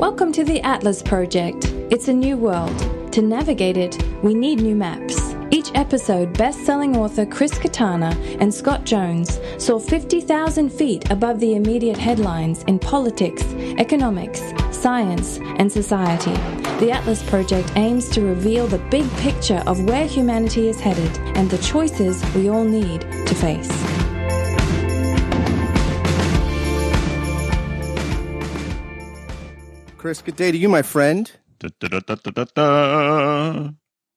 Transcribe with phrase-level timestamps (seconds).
[0.00, 1.66] Welcome to the Atlas Project.
[1.90, 3.12] It's a new world.
[3.12, 5.34] To navigate it, we need new maps.
[5.50, 11.54] Each episode, best selling author Chris Kutarna and Scott Jones soar 50,000 feet above the
[11.54, 13.44] immediate headlines in politics,
[13.76, 14.40] economics,
[14.70, 16.32] science, and society.
[16.80, 21.50] The Atlas Project aims to reveal the big picture of where humanity is headed and
[21.50, 23.68] the choices we all need to face.
[30.00, 31.30] Chris, good day to you, my friend.
[31.58, 33.68] Da, da, da.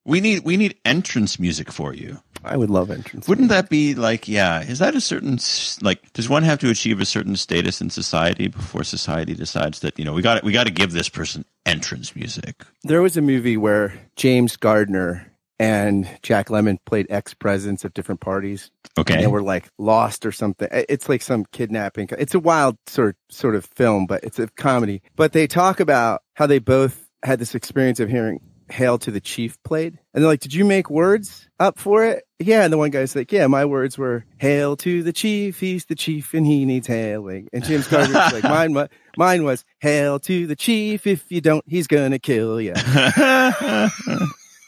[0.06, 2.22] We need we need entrance music for you.
[2.42, 3.28] I would love entrance.
[3.28, 4.62] Wouldn't that be like yeah?
[4.62, 5.40] Is that a certain
[5.82, 6.14] like?
[6.14, 10.06] Does one have to achieve a certain status in society before society decides that you
[10.06, 12.64] know we got we got to give this person entrance music?
[12.84, 18.22] There was a movie where James Garner and Jack Lemmon played ex presidents of different
[18.22, 18.72] parties.
[18.98, 20.68] Okay, And they were like lost or something.
[20.72, 22.10] It's like some kidnapping.
[22.18, 25.02] It's a wild sort sort of film, but it's a comedy.
[25.16, 29.22] But they talk about how they both had this experience of hearing "Hail to the
[29.22, 32.78] Chief" played, and they're like, "Did you make words up for it?" Yeah, and the
[32.78, 36.46] one guy's like, "Yeah, my words were "Hail to the Chief, he's the chief and
[36.46, 41.08] he needs hailing." And James Garner's like, "Mine, wa- mine was "Hail to the Chief,
[41.08, 42.74] if you don't, he's gonna kill you."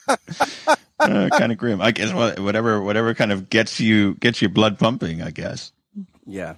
[1.00, 1.82] uh, kind of grim.
[1.82, 5.22] I guess whatever whatever kind of gets you gets your blood pumping.
[5.22, 5.72] I guess.
[6.26, 6.56] Yeah,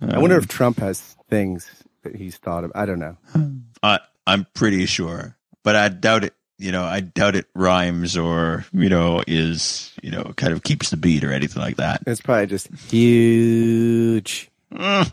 [0.00, 1.68] I wonder if Trump has things
[2.02, 2.72] that he's thought of.
[2.74, 3.16] I don't know.
[3.82, 6.34] I I'm pretty sure, but I doubt it.
[6.58, 10.90] You know, I doubt it rhymes or you know is you know kind of keeps
[10.90, 12.02] the beat or anything like that.
[12.06, 14.50] It's probably just huge.
[14.72, 15.12] Mm.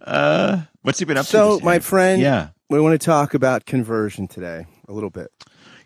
[0.00, 1.30] Uh, what's he been up to?
[1.30, 5.30] So, my friend, yeah, we want to talk about conversion today a little bit.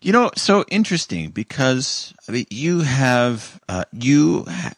[0.01, 4.45] You know, so interesting because I mean, you have uh, you.
[4.49, 4.75] Ha-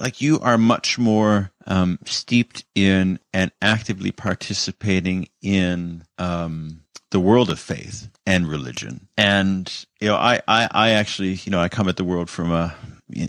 [0.00, 7.50] like you are much more um, steeped in and actively participating in um, the world
[7.50, 9.08] of faith and religion.
[9.16, 12.52] And you know, I, I, I actually, you know, I come at the world from
[12.52, 12.74] a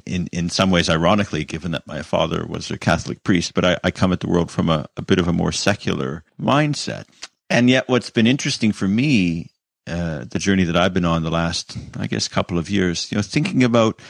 [0.06, 3.78] in, in some ways, ironically, given that my father was a Catholic priest, but I,
[3.84, 7.06] I come at the world from a, a bit of a more secular mindset.
[7.50, 9.50] And yet, what's been interesting for me,
[9.88, 13.18] uh, the journey that I've been on the last, I guess, couple of years, you
[13.18, 14.02] know, thinking about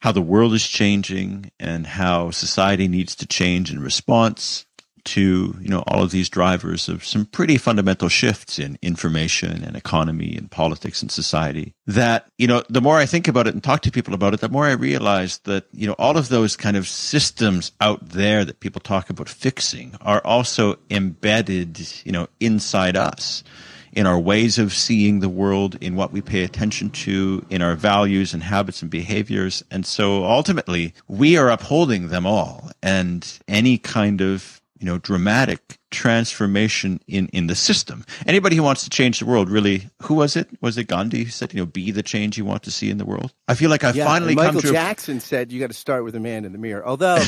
[0.00, 4.66] how the world is changing and how society needs to change in response
[5.04, 9.76] to you know all of these drivers of some pretty fundamental shifts in information and
[9.76, 13.62] economy and politics and society that you know the more i think about it and
[13.62, 16.56] talk to people about it the more i realize that you know all of those
[16.56, 22.26] kind of systems out there that people talk about fixing are also embedded you know
[22.40, 23.44] inside us
[23.94, 27.74] in our ways of seeing the world, in what we pay attention to, in our
[27.74, 29.64] values and habits and behaviors.
[29.70, 32.70] And so ultimately, we are upholding them all.
[32.82, 38.04] And any kind of, you know, dramatic transformation in, in the system.
[38.26, 40.48] Anybody who wants to change the world, really, who was it?
[40.60, 42.98] Was it Gandhi who said, you know, be the change you want to see in
[42.98, 43.32] the world?
[43.48, 45.76] I feel like I've Yeah, finally come Michael to a Jackson said you got to
[45.76, 46.86] start with a man in the mirror.
[46.86, 47.16] Although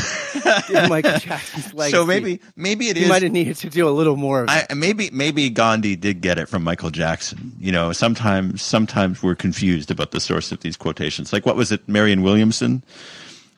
[0.88, 4.16] Michael Jackson's legacy, so maybe maybe it is might have needed to do a little
[4.16, 4.42] more.
[4.42, 4.48] Of.
[4.48, 7.52] I, maybe maybe Gandhi did get it from Michael Jackson.
[7.58, 11.32] You know, sometimes sometimes we're confused about the source of these quotations.
[11.32, 12.82] Like what was it, Marianne Williamson?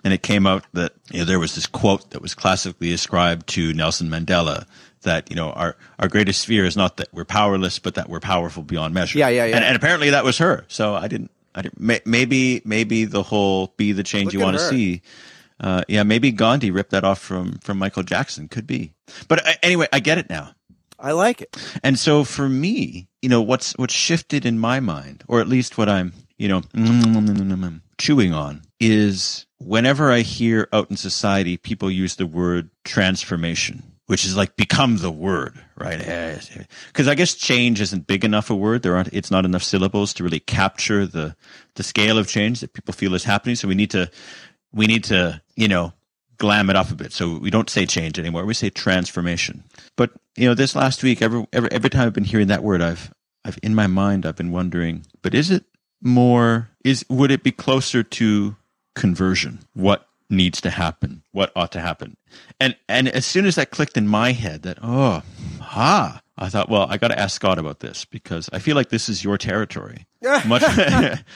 [0.05, 3.49] And it came out that you know there was this quote that was classically ascribed
[3.49, 4.67] to Nelson Mandela
[5.09, 8.21] that you know our our greatest fear is not that we're powerless, but that we're
[8.21, 9.19] powerful beyond measure.
[9.19, 9.57] Yeah, yeah, yeah.
[9.57, 10.65] And, and apparently that was her.
[10.69, 11.31] So I didn't.
[11.55, 11.81] I didn't.
[11.81, 15.03] may- Maybe maybe the whole be the change Look you want to see.
[15.61, 18.47] Uh, yeah, maybe Gandhi ripped that off from from Michael Jackson.
[18.49, 18.93] Could be.
[19.27, 20.53] But uh, anyway, I get it now.
[21.01, 21.57] I like it.
[21.83, 25.79] And so for me, you know, what's what's shifted in my mind, or at least
[25.79, 26.63] what I'm, you know,
[27.99, 34.25] chewing on, is whenever I hear out in society people use the word transformation, which
[34.25, 35.99] is like become the word, right?
[36.87, 38.83] Because I guess change isn't big enough a word.
[38.83, 39.13] There aren't.
[39.13, 41.37] It's not enough syllables to really capture the
[41.75, 43.55] the scale of change that people feel is happening.
[43.55, 44.11] So we need to
[44.73, 45.93] we need to, you know,
[46.39, 47.13] glam it up a bit.
[47.13, 48.47] So we don't say change anymore.
[48.47, 49.63] We say transformation.
[49.95, 52.81] But you know, this last week, every every every time I've been hearing that word,
[52.81, 53.13] I've
[53.45, 55.65] I've in my mind I've been wondering, but is it
[56.01, 58.57] more is would it be closer to
[58.95, 59.59] conversion?
[59.75, 61.23] What needs to happen?
[61.33, 62.17] What ought to happen?
[62.61, 65.23] And and as soon as that clicked in my head that oh
[65.61, 68.91] ha I thought, well, I got to ask Scott about this because I feel like
[68.91, 70.07] this is your territory,
[70.47, 70.63] much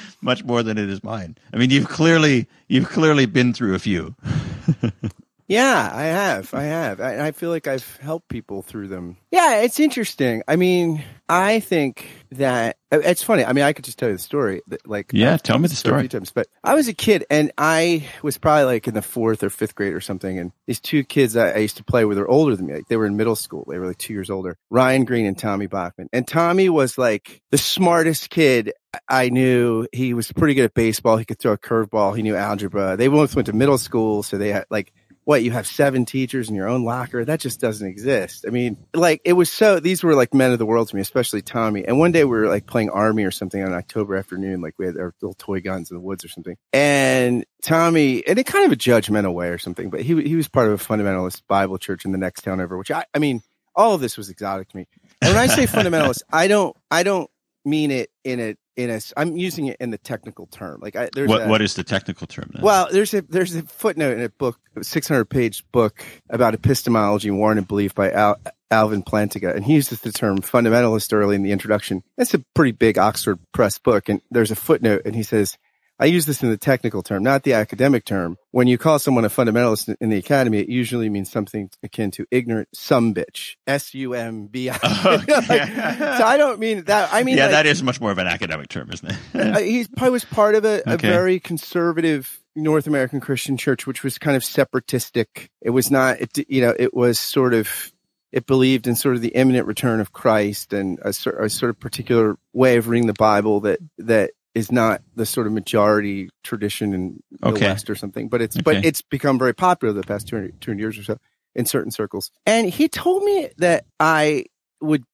[0.20, 1.36] much more than it is mine.
[1.52, 4.14] I mean, you've clearly you've clearly been through a few.
[5.52, 6.54] Yeah, I have.
[6.54, 7.00] I have.
[7.00, 9.18] I, I feel like I've helped people through them.
[9.30, 10.42] Yeah, it's interesting.
[10.48, 13.44] I mean, I think that it's funny.
[13.44, 14.62] I mean, I could just tell you the story.
[14.68, 15.96] That, like, Yeah, I've tell me the story.
[15.98, 19.02] a few times, but I was a kid and I was probably like in the
[19.02, 20.38] fourth or fifth grade or something.
[20.38, 22.74] And these two kids I, I used to play with were older than me.
[22.74, 23.66] Like they were in middle school.
[23.68, 24.56] They were like two years older.
[24.70, 26.08] Ryan Green and Tommy Bachman.
[26.12, 28.72] And Tommy was like the smartest kid
[29.08, 29.86] I knew.
[29.92, 31.16] He was pretty good at baseball.
[31.16, 32.14] He could throw a curveball.
[32.16, 32.96] He knew algebra.
[32.98, 34.92] They both went to middle school, so they had like
[35.24, 37.24] what you have seven teachers in your own locker?
[37.24, 38.44] That just doesn't exist.
[38.46, 41.02] I mean like it was so these were like men of the world to me
[41.02, 41.84] especially tommy.
[41.84, 44.74] And one day we were like playing army or something on an october afternoon like
[44.78, 46.56] we had our little toy guns in the woods or something.
[46.72, 50.48] And tommy in a kind of a judgmental way or something but he, he was
[50.48, 53.40] part of a fundamentalist bible church in the next town over which i i mean
[53.74, 54.86] all of this was exotic to me.
[55.20, 57.30] And when i say fundamentalist i don't i don't
[57.64, 61.10] mean it in a in a i'm using it in the technical term like I,
[61.14, 62.62] there's What a, what is the technical term then?
[62.62, 67.30] well, there's a there's a footnote in a book, a 600 page book about epistemology,
[67.30, 71.42] warrant and belief by Al, Alvin Plantinga, and he uses the term fundamentalist early in
[71.42, 72.02] the introduction.
[72.16, 75.58] It's a pretty big Oxford Press book, and there's a footnote, and he says.
[76.02, 78.36] I use this in the technical term, not the academic term.
[78.50, 82.26] When you call someone a fundamentalist in the academy, it usually means something akin to
[82.32, 83.54] ignorant some bitch.
[83.68, 84.76] S U M B I.
[86.18, 87.10] So I don't mean that.
[87.12, 89.16] I mean, yeah, like, that is much more of an academic term, isn't it?
[89.34, 94.02] uh, he probably was part of a, a very conservative North American Christian church, which
[94.02, 95.52] was kind of separatistic.
[95.60, 97.92] It was not, it, you know, it was sort of,
[98.32, 101.78] it believed in sort of the imminent return of Christ and a, a sort of
[101.78, 106.92] particular way of reading the Bible that, that is not the sort of majority tradition
[106.92, 107.66] in the Okay.
[107.66, 110.98] West or something, but it's, but it's become very popular the past 200, 200 years
[110.98, 111.18] or so
[111.54, 112.30] in certain circles.
[112.46, 114.46] And he told me that I
[114.80, 115.04] would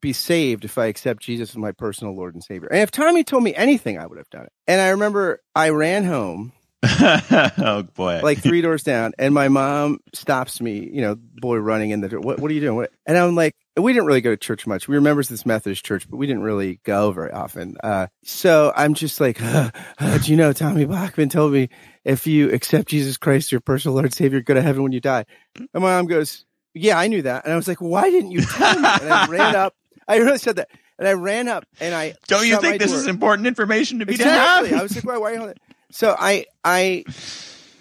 [0.00, 2.68] be saved if I accept Jesus as my personal Lord and Savior.
[2.68, 4.52] And if Tommy told me anything, I would have done it.
[4.66, 6.52] And I remember I ran home
[7.00, 8.20] oh boy.
[8.22, 12.08] like three doors down, and my mom stops me, you know, boy running in the
[12.10, 12.20] door.
[12.20, 12.76] What, what are you doing?
[12.76, 12.90] What?
[13.06, 14.86] And I'm like, we didn't really go to church much.
[14.86, 17.76] We were members of this Methodist church, but we didn't really go very often.
[17.82, 21.68] Uh, so I'm just like, uh, uh, do you know, Tommy Bachman told me
[22.04, 25.00] if you accept Jesus Christ, your personal Lord and Savior, go to heaven when you
[25.00, 25.24] die.
[25.56, 26.44] And my mom goes,
[26.74, 27.44] yeah, I knew that.
[27.44, 28.88] And I was like, why didn't you tell me?
[29.02, 29.74] And I ran up.
[30.08, 30.68] I really said that.
[30.98, 33.00] And I ran up and I Don't you think this door.
[33.00, 34.70] is important information to be Exactly.
[34.70, 35.62] to I was like, why, why are you holding it?
[35.90, 37.04] So I, I,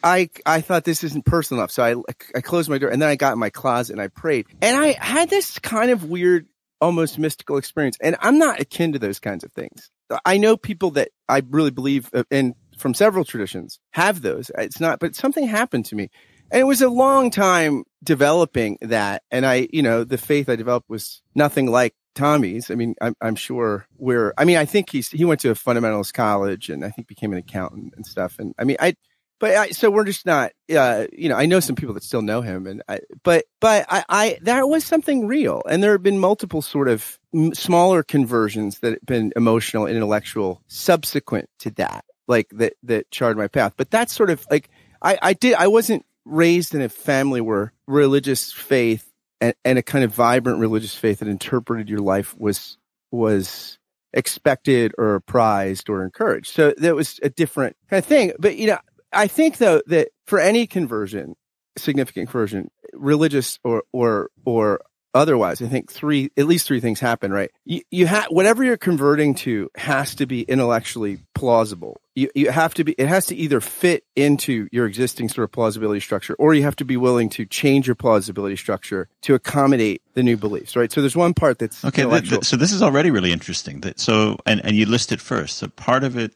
[0.04, 1.72] I, I thought this isn't personal enough.
[1.72, 1.96] So I,
[2.36, 4.76] I closed my door and then I got in my closet and I prayed and
[4.76, 6.48] I had this kind of weird,
[6.82, 7.98] almost mystical experience.
[8.02, 9.90] And I'm not akin to those kinds of things.
[10.26, 14.52] I know people that I really believe uh, in from several traditions have those.
[14.58, 16.10] It's not, but something happened to me.
[16.52, 19.24] And it was a long time developing that.
[19.32, 22.70] And I, you know, the faith I developed was nothing like Tommy's.
[22.70, 25.56] I mean, I'm, I'm sure we're, I mean, I think he's, he went to a
[25.56, 28.38] fundamentalist college and I think became an accountant and stuff.
[28.38, 28.96] And I mean, I,
[29.40, 32.22] but I, so we're just not, uh, you know, I know some people that still
[32.22, 35.62] know him and I, but, but I, I, that was something real.
[35.70, 39.96] And there have been multiple sort of m- smaller conversions that have been emotional and
[39.96, 43.74] intellectual subsequent to that, like that, that charred my path.
[43.76, 44.70] But that's sort of like,
[45.02, 49.84] I, I did, I wasn't raised in a family where religious faith and, and a
[49.84, 52.78] kind of vibrant religious faith that interpreted your life was
[53.12, 53.78] was
[54.14, 56.48] expected or prized or encouraged.
[56.48, 58.32] So that was a different kind of thing.
[58.40, 58.78] But you know,
[59.13, 61.36] I think though that for any conversion,
[61.77, 64.81] significant conversion, religious or or or
[65.15, 67.51] otherwise, I think three at least three things happen, right?
[67.65, 72.01] You you have whatever you're converting to has to be intellectually plausible.
[72.15, 75.51] You you have to be it has to either fit into your existing sort of
[75.51, 80.01] plausibility structure or you have to be willing to change your plausibility structure to accommodate
[80.13, 80.91] the new beliefs, right?
[80.91, 82.39] So there's one part that's Okay, th- intellectual.
[82.39, 83.82] th- so this is already really interesting.
[83.82, 85.58] That so, and and you list it first.
[85.58, 86.34] So part of it,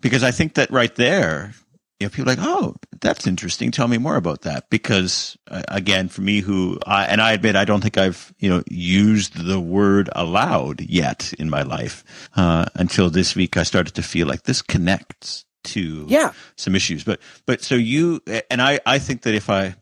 [0.00, 1.52] because I think that right there,
[2.00, 3.70] you know, people are like, oh, that's interesting.
[3.70, 4.68] Tell me more about that.
[4.68, 8.50] Because uh, again, for me, who I and I admit, I don't think I've you
[8.50, 12.04] know used the word aloud yet in my life
[12.36, 13.56] uh, until this week.
[13.56, 16.32] I started to feel like this connects to yeah.
[16.56, 17.04] some issues.
[17.04, 18.20] But but so you
[18.50, 19.74] and I I think that if I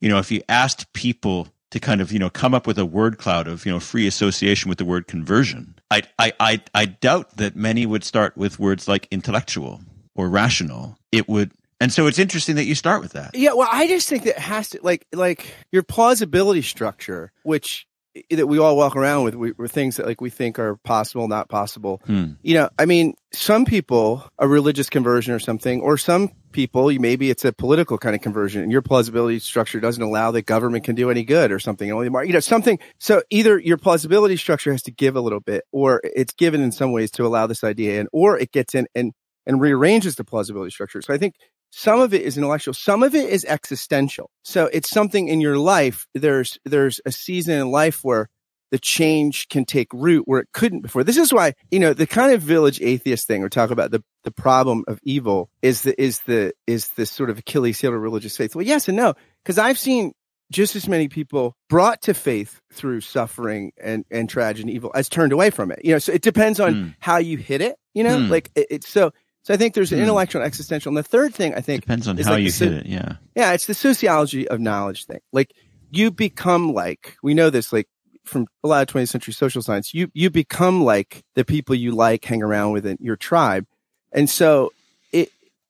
[0.00, 2.86] you know if you asked people to kind of you know come up with a
[2.86, 6.84] word cloud of you know free association with the word conversion, I I I, I
[6.86, 9.80] doubt that many would start with words like intellectual
[10.14, 10.97] or rational.
[11.12, 11.52] It would.
[11.80, 13.34] And so it's interesting that you start with that.
[13.34, 17.86] Yeah, well, I just think that has to like like your plausibility structure, which
[18.30, 21.28] that we all walk around with, we, were things that like we think are possible,
[21.28, 22.00] not possible.
[22.06, 22.32] Hmm.
[22.42, 26.98] You know, I mean, some people a religious conversion or something, or some people you
[26.98, 30.84] maybe it's a political kind of conversion, and your plausibility structure doesn't allow that government
[30.84, 31.92] can do any good or something.
[31.92, 32.78] Only you know, something.
[32.98, 36.72] So either your plausibility structure has to give a little bit, or it's given in
[36.72, 39.12] some ways to allow this idea in, or it gets in and
[39.48, 41.02] and rearranges the plausibility structure.
[41.02, 41.34] So I think
[41.70, 42.74] some of it is intellectual.
[42.74, 44.30] Some of it is existential.
[44.44, 46.06] So it's something in your life.
[46.14, 48.28] There's, there's a season in life where
[48.70, 51.02] the change can take root where it couldn't before.
[51.02, 54.04] This is why, you know, the kind of village atheist thing or talk about the,
[54.24, 58.00] the problem of evil is the, is the, is the sort of Achilles heel of
[58.00, 58.54] religious faith.
[58.54, 59.14] Well, yes and no.
[59.46, 60.12] Cause I've seen
[60.50, 65.08] just as many people brought to faith through suffering and, and tragedy and evil as
[65.08, 65.80] turned away from it.
[65.84, 66.94] You know, so it depends on mm.
[67.00, 68.28] how you hit it, you know, mm.
[68.30, 69.12] like it, it's so,
[69.48, 70.02] so I think there's an mm.
[70.02, 70.90] intellectual and existential.
[70.90, 72.84] And the third thing I think depends on how like you hit it.
[72.84, 73.14] Yeah.
[73.34, 73.54] Yeah.
[73.54, 75.20] It's the sociology of knowledge thing.
[75.32, 75.54] Like
[75.90, 77.88] you become like, we know this, like
[78.24, 81.92] from a lot of 20th century social science, you, you become like the people you
[81.92, 83.64] like, hang around with in your tribe.
[84.12, 84.70] And so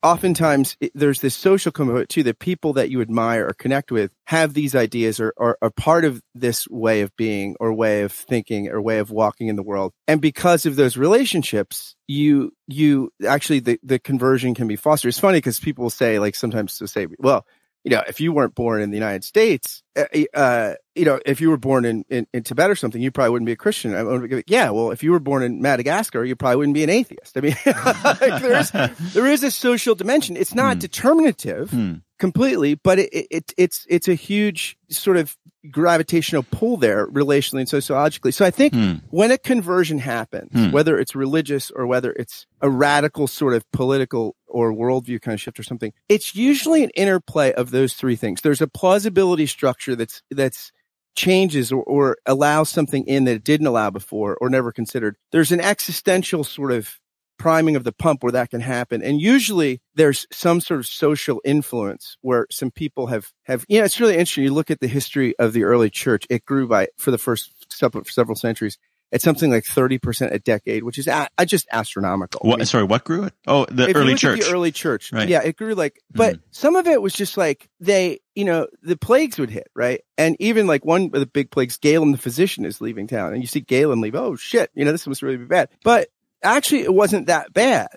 [0.03, 4.13] oftentimes it, there's this social component too, the people that you admire or connect with
[4.25, 8.69] have these ideas or, are part of this way of being or way of thinking
[8.69, 9.93] or way of walking in the world.
[10.07, 15.09] And because of those relationships, you, you actually, the, the conversion can be fostered.
[15.09, 17.45] It's funny because people say, like sometimes to say, well,
[17.89, 20.05] you know, if you weren't born in the United States, uh,
[20.35, 23.31] uh, you know, if you were born in, in, in, Tibet or something, you probably
[23.31, 23.95] wouldn't be a Christian.
[23.95, 26.91] I would, yeah, well, if you were born in Madagascar, you probably wouldn't be an
[26.91, 27.35] atheist.
[27.35, 28.71] I mean, like there is
[29.13, 30.37] there is a social dimension.
[30.37, 30.79] It's not hmm.
[30.79, 31.71] determinative.
[31.71, 35.35] Hmm completely, but it, it, it's, it's a huge sort of
[35.71, 38.31] gravitational pull there relationally and sociologically.
[38.31, 38.93] So I think hmm.
[39.09, 40.71] when a conversion happens, hmm.
[40.71, 45.41] whether it's religious or whether it's a radical sort of political or worldview kind of
[45.41, 48.41] shift or something, it's usually an interplay of those three things.
[48.41, 50.71] There's a plausibility structure that's, that's,
[51.15, 55.17] changes or, or allows something in that it didn't allow before or never considered.
[55.31, 56.97] There's an existential sort of
[57.39, 59.01] priming of the pump where that can happen.
[59.01, 63.85] And usually there's some sort of social influence where some people have, have, you know,
[63.85, 64.43] it's really interesting.
[64.43, 66.27] You look at the history of the early church.
[66.29, 68.77] It grew by, for the first several, several centuries.
[69.11, 72.41] It's something like 30% a decade, which is a, just astronomical.
[72.43, 73.33] What, I mean, sorry, what grew it?
[73.47, 74.41] Oh, the early church.
[74.41, 75.11] the early church.
[75.11, 75.27] Right.
[75.27, 76.41] Yeah, it grew like, but mm.
[76.51, 80.01] some of it was just like they, you know, the plagues would hit, right?
[80.17, 83.41] And even like one of the big plagues, Galen the physician is leaving town and
[83.41, 84.13] you see Galen leave.
[84.13, 85.69] Oh shit, you know, this must really be bad.
[85.83, 86.09] But
[86.43, 87.89] actually it wasn't that bad.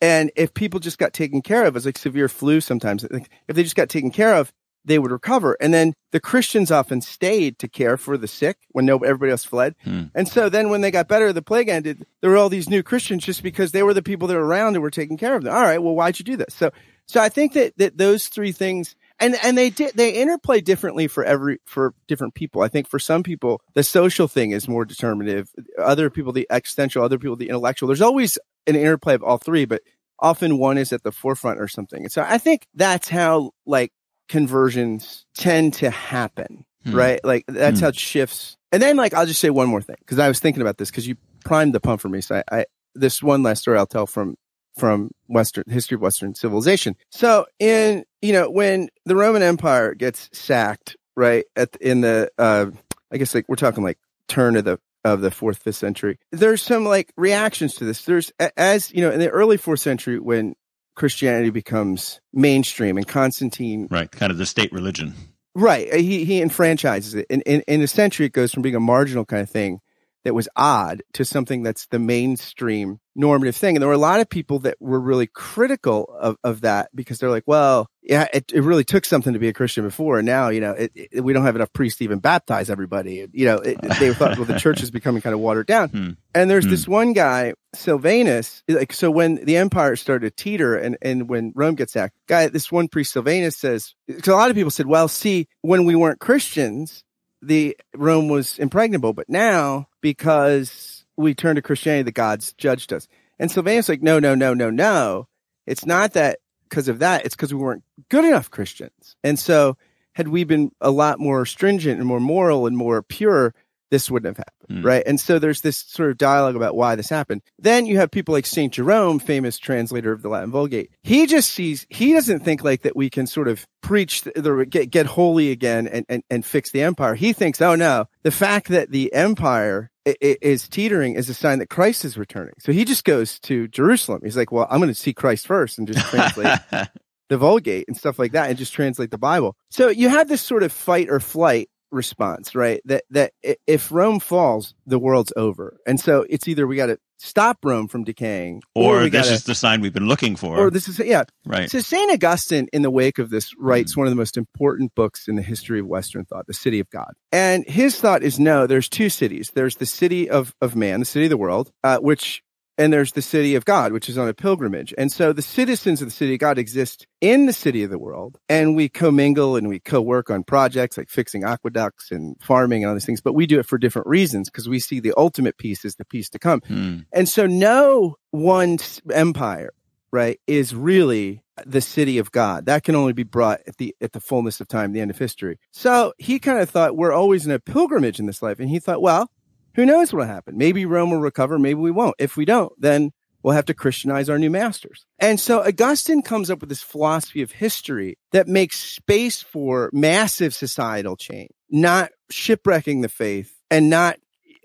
[0.00, 3.04] And if people just got taken care of, it's like severe flu sometimes.
[3.04, 4.52] If they just got taken care of,
[4.84, 5.56] they would recover.
[5.60, 9.44] And then the Christians often stayed to care for the sick when no, everybody else
[9.44, 9.74] fled.
[9.84, 10.04] Hmm.
[10.14, 12.82] And so then when they got better, the plague ended, there were all these new
[12.82, 15.44] Christians just because they were the people that were around and were taking care of
[15.44, 15.54] them.
[15.54, 15.82] All right.
[15.82, 16.54] Well, why'd you do this?
[16.54, 16.70] So,
[17.06, 21.08] so I think that, that those three things, and and they did they interplay differently
[21.08, 22.62] for every for different people.
[22.62, 25.50] I think for some people the social thing is more determinative.
[25.78, 27.88] Other people the existential, other people the intellectual.
[27.88, 29.82] There's always an interplay of all three, but
[30.20, 32.02] often one is at the forefront or something.
[32.02, 33.92] And so I think that's how like
[34.28, 36.94] conversions tend to happen, hmm.
[36.94, 37.20] right?
[37.24, 37.86] Like that's hmm.
[37.86, 38.56] how shifts.
[38.72, 40.90] And then like I'll just say one more thing because I was thinking about this
[40.90, 42.20] because you primed the pump for me.
[42.20, 44.36] So I, I this one last story I'll tell from
[44.78, 46.96] from Western history of Western civilization.
[47.10, 52.66] So in, you know, when the Roman Empire gets sacked, right, at, in the, uh,
[53.10, 56.62] I guess like we're talking like turn of the, of the fourth, fifth century, there's
[56.62, 58.04] some like reactions to this.
[58.04, 60.54] There's, as, you know, in the early fourth century, when
[60.94, 63.88] Christianity becomes mainstream and Constantine.
[63.90, 64.10] Right.
[64.10, 65.14] Kind of the state religion.
[65.54, 65.92] Right.
[65.94, 67.26] He, he enfranchises it.
[67.30, 69.80] In, in, in a century, it goes from being a marginal kind of thing
[70.28, 73.74] that was odd to something that's the mainstream normative thing.
[73.74, 77.18] And there were a lot of people that were really critical of, of that because
[77.18, 80.18] they're like, well, yeah, it, it really took something to be a Christian before.
[80.18, 83.26] And now, you know, it, it, we don't have enough priests to even baptize everybody.
[83.32, 85.88] You know, they thought, well, the church is becoming kind of watered down.
[85.88, 86.10] Hmm.
[86.34, 86.70] And there's hmm.
[86.70, 91.54] this one guy, Sylvanus, like, so when the empire started to teeter and, and when
[91.54, 94.86] Rome gets sacked, guy, this one priest, Sylvanus says, because a lot of people said,
[94.86, 97.02] well, see, when we weren't Christians,
[97.42, 103.08] the Rome was impregnable, but now because we turned to Christianity, the gods judged us.
[103.38, 105.28] And Sylvanus like, no, no, no, no, no.
[105.66, 106.38] It's not that
[106.68, 107.24] because of that.
[107.24, 109.16] It's because we weren't good enough Christians.
[109.22, 109.76] And so
[110.14, 113.54] had we been a lot more stringent and more moral and more pure,
[113.90, 114.86] this wouldn't have happened, mm.
[114.86, 115.02] right?
[115.06, 117.42] And so there's this sort of dialogue about why this happened.
[117.58, 120.90] Then you have people like Saint Jerome, famous translator of the Latin Vulgate.
[121.02, 124.90] He just sees, he doesn't think like that we can sort of preach the, get,
[124.90, 127.14] get holy again and, and, and fix the empire.
[127.14, 129.90] He thinks, oh no, the fact that the empire
[130.20, 132.54] is teetering is a sign that Christ is returning.
[132.60, 134.20] So he just goes to Jerusalem.
[134.24, 136.58] He's like, well, I'm going to see Christ first and just translate
[137.28, 139.56] the Vulgate and stuff like that and just translate the Bible.
[139.70, 142.80] So you have this sort of fight or flight response, right?
[142.84, 143.32] That that
[143.66, 147.88] if Rome falls, the world's over, and so it's either we got to stop Rome
[147.88, 150.88] from decaying, or, or this gotta, is the sign we've been looking for, or this
[150.88, 151.70] is yeah, right.
[151.70, 153.98] So Saint Augustine, in the wake of this, writes mm.
[153.98, 156.88] one of the most important books in the history of Western thought, "The City of
[156.90, 159.50] God," and his thought is no, there's two cities.
[159.54, 162.42] There's the city of of man, the city of the world, uh, which
[162.78, 164.94] and there's the city of God, which is on a pilgrimage.
[164.96, 167.98] And so the citizens of the city of God exist in the city of the
[167.98, 172.88] world and we commingle and we co-work on projects like fixing aqueducts and farming and
[172.88, 175.58] all these things, but we do it for different reasons because we see the ultimate
[175.58, 176.60] peace is the peace to come.
[176.66, 176.98] Hmm.
[177.12, 178.78] And so no one
[179.12, 179.72] empire,
[180.12, 182.66] right, is really the city of God.
[182.66, 185.18] That can only be brought at the at the fullness of time, the end of
[185.18, 185.58] history.
[185.72, 188.60] So he kind of thought we're always in a pilgrimage in this life.
[188.60, 189.30] And he thought, well,
[189.78, 190.58] who knows what'll happen?
[190.58, 192.16] Maybe Rome will recover, maybe we won't.
[192.18, 193.12] If we don't, then
[193.44, 195.06] we'll have to Christianize our new masters.
[195.20, 200.52] And so Augustine comes up with this philosophy of history that makes space for massive
[200.52, 204.18] societal change, not shipwrecking the faith and not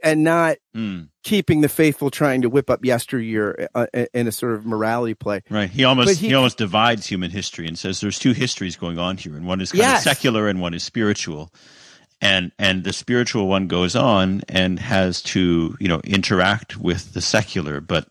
[0.04, 1.04] and not Hmm.
[1.24, 5.42] keeping the faithful trying to whip up yesteryear uh, in a sort of morality play.
[5.50, 5.70] Right.
[5.70, 9.16] He almost he, he- almost divides human history and says there's two histories going on
[9.18, 10.06] here, and one is kind Yes.
[10.06, 11.52] of secular and one is spiritual.
[12.24, 17.20] And and the spiritual one goes on and has to, you know, interact with the
[17.22, 18.08] secular, but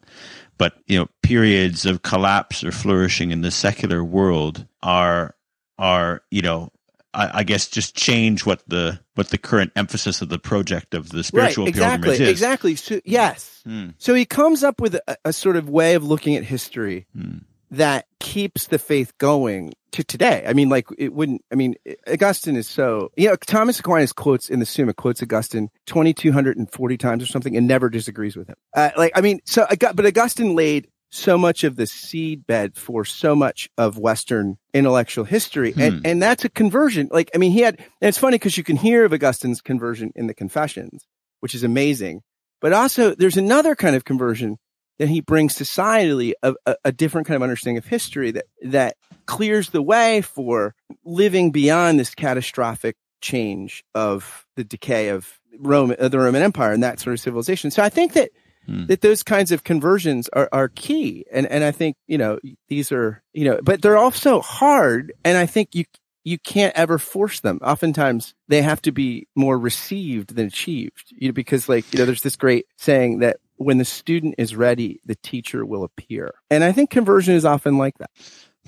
[0.59, 5.35] but you know, periods of collapse or flourishing in the secular world are
[5.79, 6.71] are, you know,
[7.15, 11.09] I, I guess just change what the what the current emphasis of the project of
[11.09, 12.29] the spiritual right, exactly, pilgrimage is.
[12.29, 12.77] exactly.
[12.77, 13.63] So, yes.
[13.65, 13.89] Hmm.
[13.97, 17.39] So he comes up with a, a sort of way of looking at history Hmm.
[17.71, 20.45] that keeps the faith going to today.
[20.47, 21.75] I mean, like it wouldn't, I mean,
[22.11, 27.23] Augustine is so, you know, Thomas Aquinas quotes in the Summa quotes Augustine 2240 times
[27.23, 28.57] or something and never disagrees with him.
[28.75, 32.47] Uh, like, I mean, so, I got, but Augustine laid so much of the seed
[32.47, 35.73] bed for so much of Western intellectual history.
[35.73, 35.81] Hmm.
[35.81, 37.09] And, and that's a conversion.
[37.13, 40.11] Like, I mean, he had, and it's funny because you can hear of Augustine's conversion
[40.17, 41.07] in the Confessions,
[41.41, 42.23] which is amazing.
[42.61, 44.57] But also there's another kind of conversion
[45.03, 48.97] that he brings societally a, a, a different kind of understanding of history that, that
[49.27, 56.13] clears the way for living beyond this catastrophic change of the decay of Rome, of
[56.13, 57.73] the Roman Empire and that sort of civilization.
[57.73, 58.31] So I think that
[58.67, 58.87] Hmm.
[58.87, 61.25] that those kinds of conversions are, are key.
[61.33, 65.13] And, and I think, you know, these are, you know, but they're also hard.
[65.25, 65.85] And I think you,
[66.23, 67.59] you can't ever force them.
[67.61, 72.05] Oftentimes they have to be more received than achieved, you know, because like, you know,
[72.05, 76.33] there's this great saying that when the student is ready, the teacher will appear.
[76.51, 78.11] And I think conversion is often like that.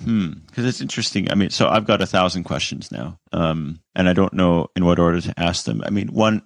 [0.03, 0.33] Hmm.
[0.47, 1.31] Because it's interesting.
[1.31, 4.83] I mean, so I've got a thousand questions now, um, and I don't know in
[4.83, 5.81] what order to ask them.
[5.85, 6.41] I mean, one,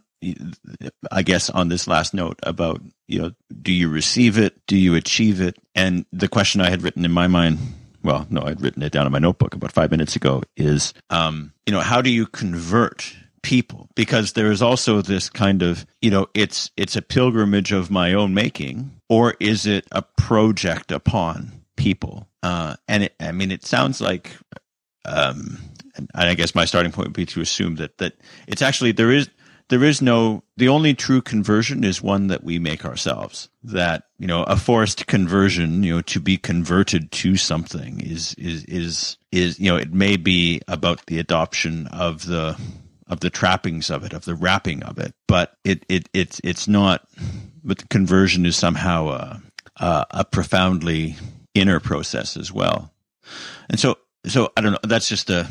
[1.11, 3.31] I guess, on this last note about you know,
[3.61, 4.55] do you receive it?
[4.67, 5.57] Do you achieve it?
[5.73, 7.57] And the question I had written in my mind,
[8.03, 11.51] well, no, I'd written it down in my notebook about five minutes ago, is, um,
[11.65, 13.15] you know, how do you convert?
[13.41, 17.91] People because there is also this kind of you know it's it's a pilgrimage of
[17.91, 22.27] my own making or is it a project upon people?
[22.43, 24.31] Uh and it, i mean it sounds like
[25.05, 25.57] um
[25.95, 28.13] and i guess my starting point would be to assume that that
[28.47, 29.29] it's actually there is
[29.69, 34.27] there is no the only true conversion is one that we make ourselves that you
[34.27, 39.59] know a forced conversion you know to be converted to something is is is is
[39.59, 42.59] you know it may be about the adoption of the
[43.09, 46.67] of the trappings of it of the wrapping of it but it it it's it's
[46.67, 47.07] not
[47.63, 49.41] but the conversion is somehow a
[49.77, 51.15] a, a profoundly
[51.55, 52.93] inner process as well
[53.69, 53.95] and so
[54.25, 55.47] so i don't know that's just a, a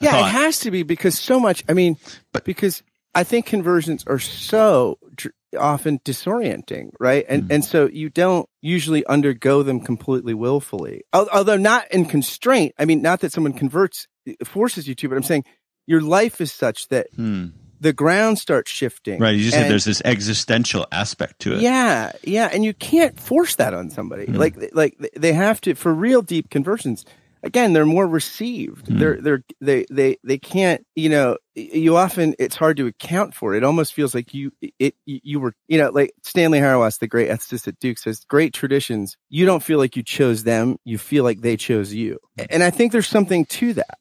[0.00, 0.28] Yeah, thought.
[0.28, 1.64] it has to be because so much.
[1.68, 1.96] I mean,
[2.32, 2.82] But- because
[3.14, 7.24] I think conversions are so dr- often disorienting, right?
[7.28, 7.52] And Mm-hmm.
[7.52, 12.74] and so you don't usually undergo them completely willfully, although not in constraint.
[12.78, 14.06] I mean, not that someone converts
[14.44, 15.44] forces you to, but I'm saying
[15.88, 17.46] your life is such that Hmm.
[17.80, 19.18] the ground starts shifting.
[19.20, 19.34] Right.
[19.36, 21.60] You just said there's this existential aspect to it.
[21.62, 24.26] Yeah, yeah, and you can't force that on somebody.
[24.26, 24.34] Hmm.
[24.36, 27.04] Like, like they have to for real deep conversions.
[27.44, 28.88] Again, they're more received.
[28.88, 28.98] Hmm.
[28.98, 30.84] They're they're they they they can't.
[30.96, 33.54] You know, you often it's hard to account for.
[33.54, 37.30] It almost feels like you it you were you know like Stanley Hauerwas, the great
[37.30, 39.16] ethicist at Duke, says great traditions.
[39.30, 40.78] You don't feel like you chose them.
[40.84, 42.18] You feel like they chose you.
[42.50, 43.98] And I think there's something to that.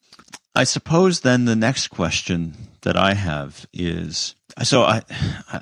[0.57, 5.03] I suppose then the next question that I have is so I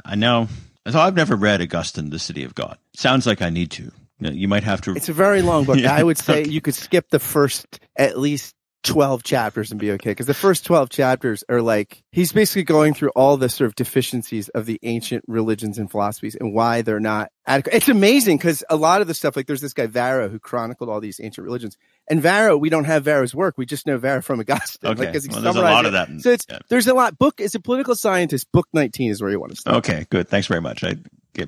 [0.06, 0.48] I now
[0.88, 2.78] so I've never read Augustine, The City of God.
[2.96, 3.92] Sounds like I need to.
[4.20, 4.94] You, might have to.
[4.94, 5.78] It's a very long book.
[5.80, 8.56] Yeah, I would say you could skip the first at least
[8.86, 10.12] 12 chapters and be okay.
[10.12, 13.76] Because the first 12 chapters are like, he's basically going through all the sort of
[13.76, 17.74] deficiencies of the ancient religions and philosophies and why they're not adequate.
[17.76, 20.90] It's amazing because a lot of the stuff, like there's this guy Varro who chronicled
[20.90, 21.78] all these ancient religions.
[22.10, 23.58] And Varro, we don't have Varro's work.
[23.58, 24.92] We just know Varro from Augustine.
[24.92, 25.12] Okay.
[25.12, 25.88] Like, Well, there's a lot it.
[25.88, 26.60] of that in- So it's, yeah.
[26.70, 27.18] there's a lot.
[27.18, 29.78] Book, is a political scientist, book 19 is where you want to start.
[29.78, 30.30] Okay, good.
[30.30, 30.84] Thanks very much.
[30.84, 30.96] I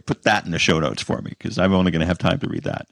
[0.05, 2.39] put that in the show notes for me because I'm only going to have time
[2.39, 2.87] to read that.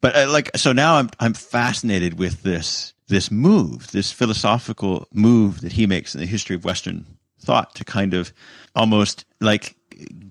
[0.00, 5.60] But uh, like, so now I'm I'm fascinated with this this move, this philosophical move
[5.60, 7.06] that he makes in the history of Western
[7.40, 8.32] thought to kind of
[8.74, 9.76] almost like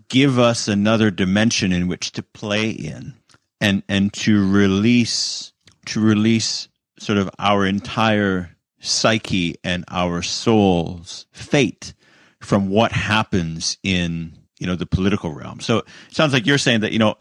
[0.09, 3.13] give us another dimension in which to play in.
[3.61, 5.53] and and to release
[5.85, 6.67] to release
[6.99, 11.93] sort of our entire psyche and our soul's fate
[12.39, 15.59] from what happens in you know the political realm.
[15.59, 17.15] So it sounds like you're saying that you know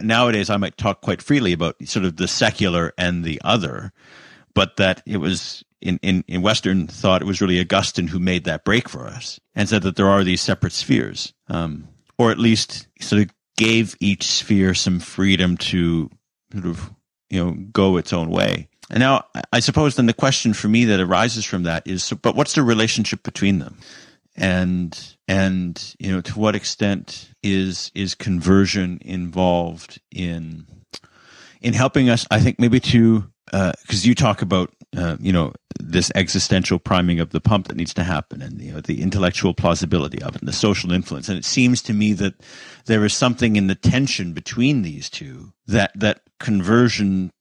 [0.00, 3.92] nowadays I might talk quite freely about sort of the secular and the other,
[4.54, 8.44] but that it was in, in, in Western thought it was really Augustine who made
[8.44, 11.86] that break for us and said that there are these separate spheres, um,
[12.18, 16.10] or at least sort of gave each sphere some freedom to
[16.52, 16.90] sort of
[17.30, 18.68] you know go its own way.
[18.90, 22.16] And now I suppose then the question for me that arises from that is, so,
[22.16, 23.78] but what's the relationship between them?
[24.36, 30.66] And and you know to what extent is is conversion involved in
[31.60, 35.52] in helping us i think maybe to because uh, you talk about uh, you know
[35.80, 39.54] this existential priming of the pump that needs to happen and you know the intellectual
[39.54, 41.28] plausibility of it and the social influence.
[41.28, 42.34] And it seems to me that
[42.86, 47.32] there is something in the tension between these two that that conversion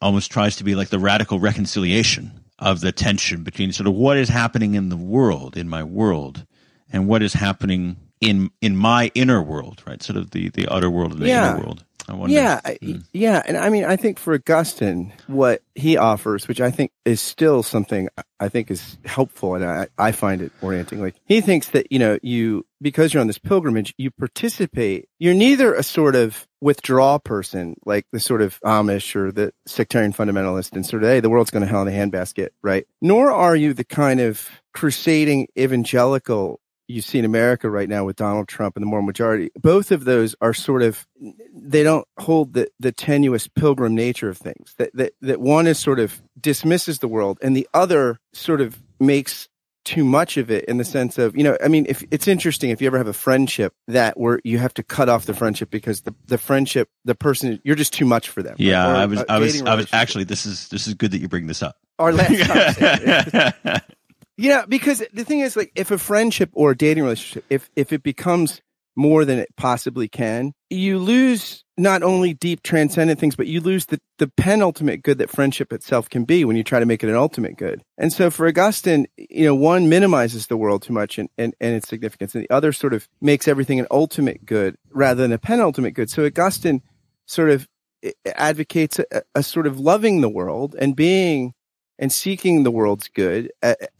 [0.00, 4.16] almost tries to be like the radical reconciliation of the tension between sort of what
[4.16, 6.46] is happening in the world, in my world,
[6.92, 10.02] and what is happening in in my inner world, right?
[10.02, 11.52] Sort of the the outer world and the yeah.
[11.52, 11.84] inner world.
[12.08, 12.34] I wonder.
[12.34, 12.98] Yeah, hmm.
[13.12, 17.20] yeah, and I mean, I think for Augustine, what he offers, which I think is
[17.20, 21.00] still something I think is helpful, and I, I find it orienting.
[21.00, 25.08] Like he thinks that you know, you because you're on this pilgrimage, you participate.
[25.18, 30.12] You're neither a sort of withdraw person, like the sort of Amish or the sectarian
[30.12, 32.86] fundamentalist, and sort of hey, the world's going to hell in a handbasket, right?
[33.02, 38.16] Nor are you the kind of crusading evangelical you see in America right now with
[38.16, 41.06] Donald Trump and the moral majority, both of those are sort of
[41.52, 44.74] they don't hold the, the tenuous pilgrim nature of things.
[44.78, 48.82] That, that that one is sort of dismisses the world and the other sort of
[49.00, 49.48] makes
[49.86, 52.70] too much of it in the sense of, you know, I mean, if it's interesting
[52.70, 55.70] if you ever have a friendship that where you have to cut off the friendship
[55.70, 58.56] because the, the friendship, the person, you're just too much for them.
[58.58, 58.84] Yeah.
[58.84, 61.46] I was, I was, I was actually, this is, this is good that you bring
[61.46, 61.76] this up.
[62.00, 63.54] Our last
[64.36, 67.92] Yeah, because the thing is, like, if a friendship or a dating relationship, if if
[67.92, 68.60] it becomes
[68.96, 73.86] more than it possibly can, you lose not only deep transcendent things, but you lose
[73.86, 77.10] the, the penultimate good that friendship itself can be when you try to make it
[77.10, 77.82] an ultimate good.
[77.98, 81.76] And so for Augustine, you know, one minimizes the world too much and, and, and
[81.76, 85.38] its significance, and the other sort of makes everything an ultimate good rather than a
[85.38, 86.08] penultimate good.
[86.08, 86.82] So Augustine
[87.26, 87.68] sort of
[88.02, 91.52] eh, advocates a, a sort of loving the world and being
[91.98, 93.50] and seeking the world's good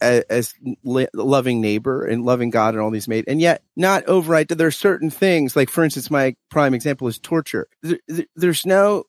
[0.01, 0.55] as
[0.85, 4.49] loving neighbor and loving God and all these made, and yet not override.
[4.49, 7.69] There are certain things, like for instance, my prime example is torture.
[8.35, 9.05] There's no,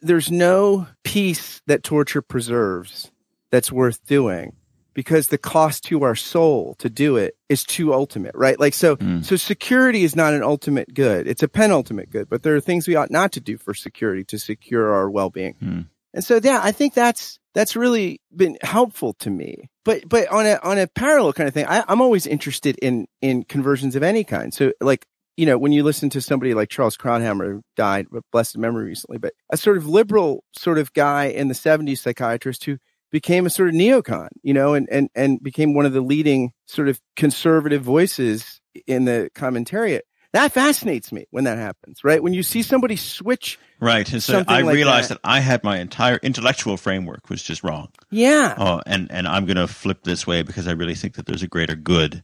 [0.00, 3.10] there's no peace that torture preserves
[3.50, 4.54] that's worth doing
[4.94, 8.58] because the cost to our soul to do it is too ultimate, right?
[8.58, 9.24] Like, so, mm.
[9.24, 11.28] so security is not an ultimate good.
[11.28, 14.24] It's a penultimate good, but there are things we ought not to do for security
[14.24, 15.54] to secure our well-being.
[15.62, 15.86] Mm.
[16.14, 19.68] And so, yeah, I think that's, that's really been helpful to me.
[19.84, 23.08] But, but on a, on a parallel kind of thing, I, I'm always interested in,
[23.20, 24.54] in conversions of any kind.
[24.54, 28.84] So like, you know, when you listen to somebody like Charles Krauthammer, died, blessed memory
[28.84, 32.78] recently, but a sort of liberal sort of guy in the 70s psychiatrist who
[33.10, 36.52] became a sort of neocon, you know, and, and, and became one of the leading
[36.66, 40.02] sort of conservative voices in the commentariat.
[40.32, 42.22] That fascinates me when that happens, right?
[42.22, 43.58] When you see somebody switch.
[43.80, 44.10] Right.
[44.12, 45.22] And so I like realized that.
[45.22, 45.28] that.
[45.28, 47.88] I had my entire intellectual framework was just wrong.
[48.10, 48.54] Yeah.
[48.58, 51.42] Oh, and, and I'm going to flip this way because I really think that there's
[51.42, 52.22] a greater good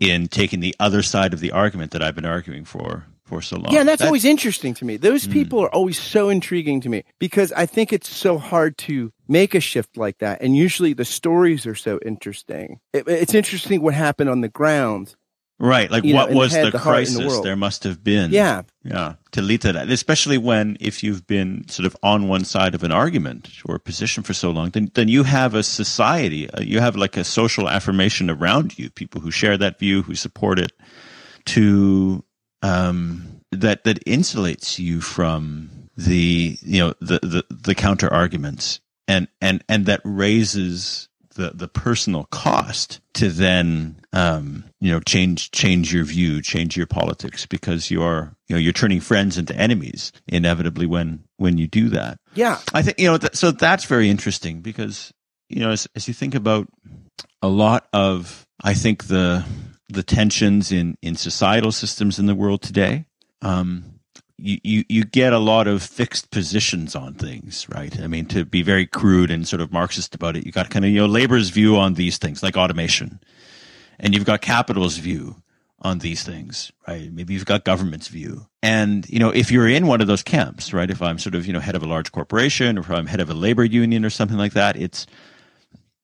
[0.00, 3.56] in taking the other side of the argument that I've been arguing for for so
[3.56, 3.72] long.
[3.72, 4.96] Yeah, and that's, that's always interesting to me.
[4.96, 5.32] Those mm.
[5.32, 9.54] people are always so intriguing to me because I think it's so hard to make
[9.54, 10.42] a shift like that.
[10.42, 12.80] And usually the stories are so interesting.
[12.92, 15.14] It, it's interesting what happened on the ground
[15.62, 15.88] Right.
[15.92, 18.32] Like what know, was the, the crisis the there must have been.
[18.32, 18.62] Yeah.
[18.82, 19.14] Yeah.
[19.30, 19.90] To lead to that.
[19.90, 23.78] Especially when if you've been sort of on one side of an argument or a
[23.78, 27.22] position for so long, then, then you have a society, uh, you have like a
[27.22, 30.72] social affirmation around you, people who share that view, who support it
[31.44, 32.24] to,
[32.62, 39.28] um, that, that insulates you from the, you know, the, the, the counter arguments and,
[39.40, 45.92] and, and that raises the the personal cost to then um, you know change change
[45.92, 50.86] your view, change your politics because you're you know you're turning friends into enemies inevitably
[50.86, 52.18] when when you do that.
[52.34, 55.12] Yeah, I think you know th- so that's very interesting because
[55.48, 56.68] you know as, as you think about
[57.40, 59.44] a lot of I think the
[59.88, 63.06] the tensions in in societal systems in the world today.
[63.42, 63.91] Um,
[64.42, 67.98] you, you, you get a lot of fixed positions on things, right?
[68.00, 70.84] I mean, to be very crude and sort of Marxist about it, you got kind
[70.84, 73.20] of, you know, labor's view on these things like automation.
[74.00, 75.42] And you've got capital's view
[75.80, 77.12] on these things, right?
[77.12, 78.46] Maybe you've got government's view.
[78.62, 80.90] And, you know, if you're in one of those camps, right?
[80.90, 83.20] If I'm sort of, you know, head of a large corporation or if I'm head
[83.20, 85.06] of a labor union or something like that, it's,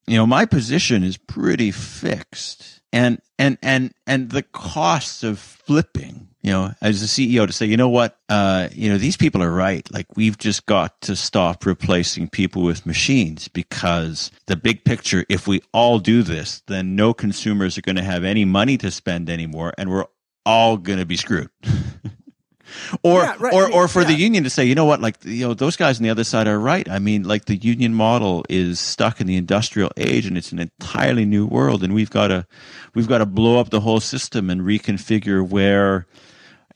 [0.07, 2.81] you know, my position is pretty fixed.
[2.93, 7.67] And, and, and, and the costs of flipping, you know, as a CEO to say,
[7.67, 9.87] you know what, uh, you know, these people are right.
[9.93, 15.47] Like we've just got to stop replacing people with machines because the big picture, if
[15.47, 19.29] we all do this, then no consumers are going to have any money to spend
[19.29, 20.07] anymore and we're
[20.47, 21.51] all going to be screwed.
[23.03, 23.53] or Yeah, right.
[23.53, 25.99] or or for the union to say, you know what, like you know, those guys
[25.99, 26.89] on the other side are right.
[26.89, 30.61] I mean, like the union model is stuck in the industrial age, and it's an
[30.61, 32.47] entirely new world, and we've got to
[32.95, 36.07] we've got to blow up the whole system and reconfigure where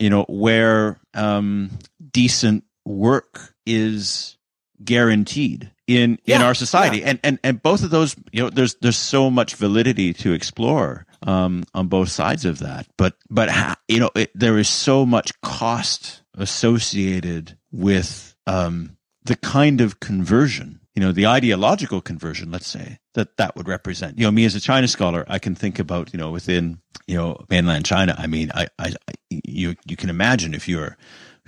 [0.03, 1.71] you know where um,
[2.11, 4.37] decent work is
[4.85, 7.05] guaranteed in in our society.
[7.05, 11.07] And and and both of those you know there's there's so much validity to explore
[11.25, 12.89] um on both sides of that.
[12.99, 13.49] But but
[13.87, 20.81] you know it, there is so much cost associated with um the kind of conversion
[20.97, 24.19] you know the ideological conversion let's say that that would represent.
[24.19, 27.17] You know me as a china scholar i can think about you know within you
[27.17, 28.15] know mainland china.
[28.19, 28.95] I mean i i,
[29.31, 30.97] you you can imagine if you're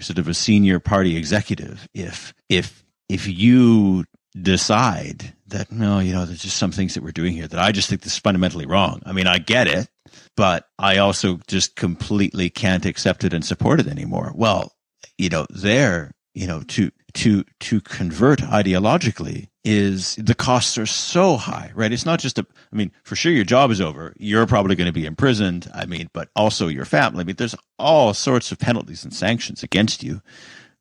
[0.00, 4.04] sort of a senior party executive if if if you
[4.40, 7.70] decide that no you know there's just some things that we're doing here that i
[7.70, 9.00] just think this is fundamentally wrong.
[9.06, 9.88] I mean i get it
[10.36, 14.32] but i also just completely can't accept it and support it anymore.
[14.34, 14.72] Well
[15.18, 21.36] you know there you know to to to convert ideologically is the costs are so
[21.36, 21.92] high right?
[21.92, 24.14] It's not just a i mean for sure your job is over.
[24.18, 25.70] You're probably going to be imprisoned.
[25.74, 27.20] I mean but also your family.
[27.20, 30.22] I mean there's all sorts of penalties and sanctions against you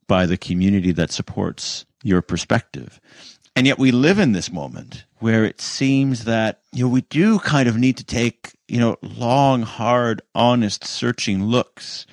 [0.08, 3.00] by the community that supports your perspective.
[3.56, 7.40] And yet we live in this moment where it seems that you know we do
[7.40, 12.06] kind of need to take you know long hard honest searching looks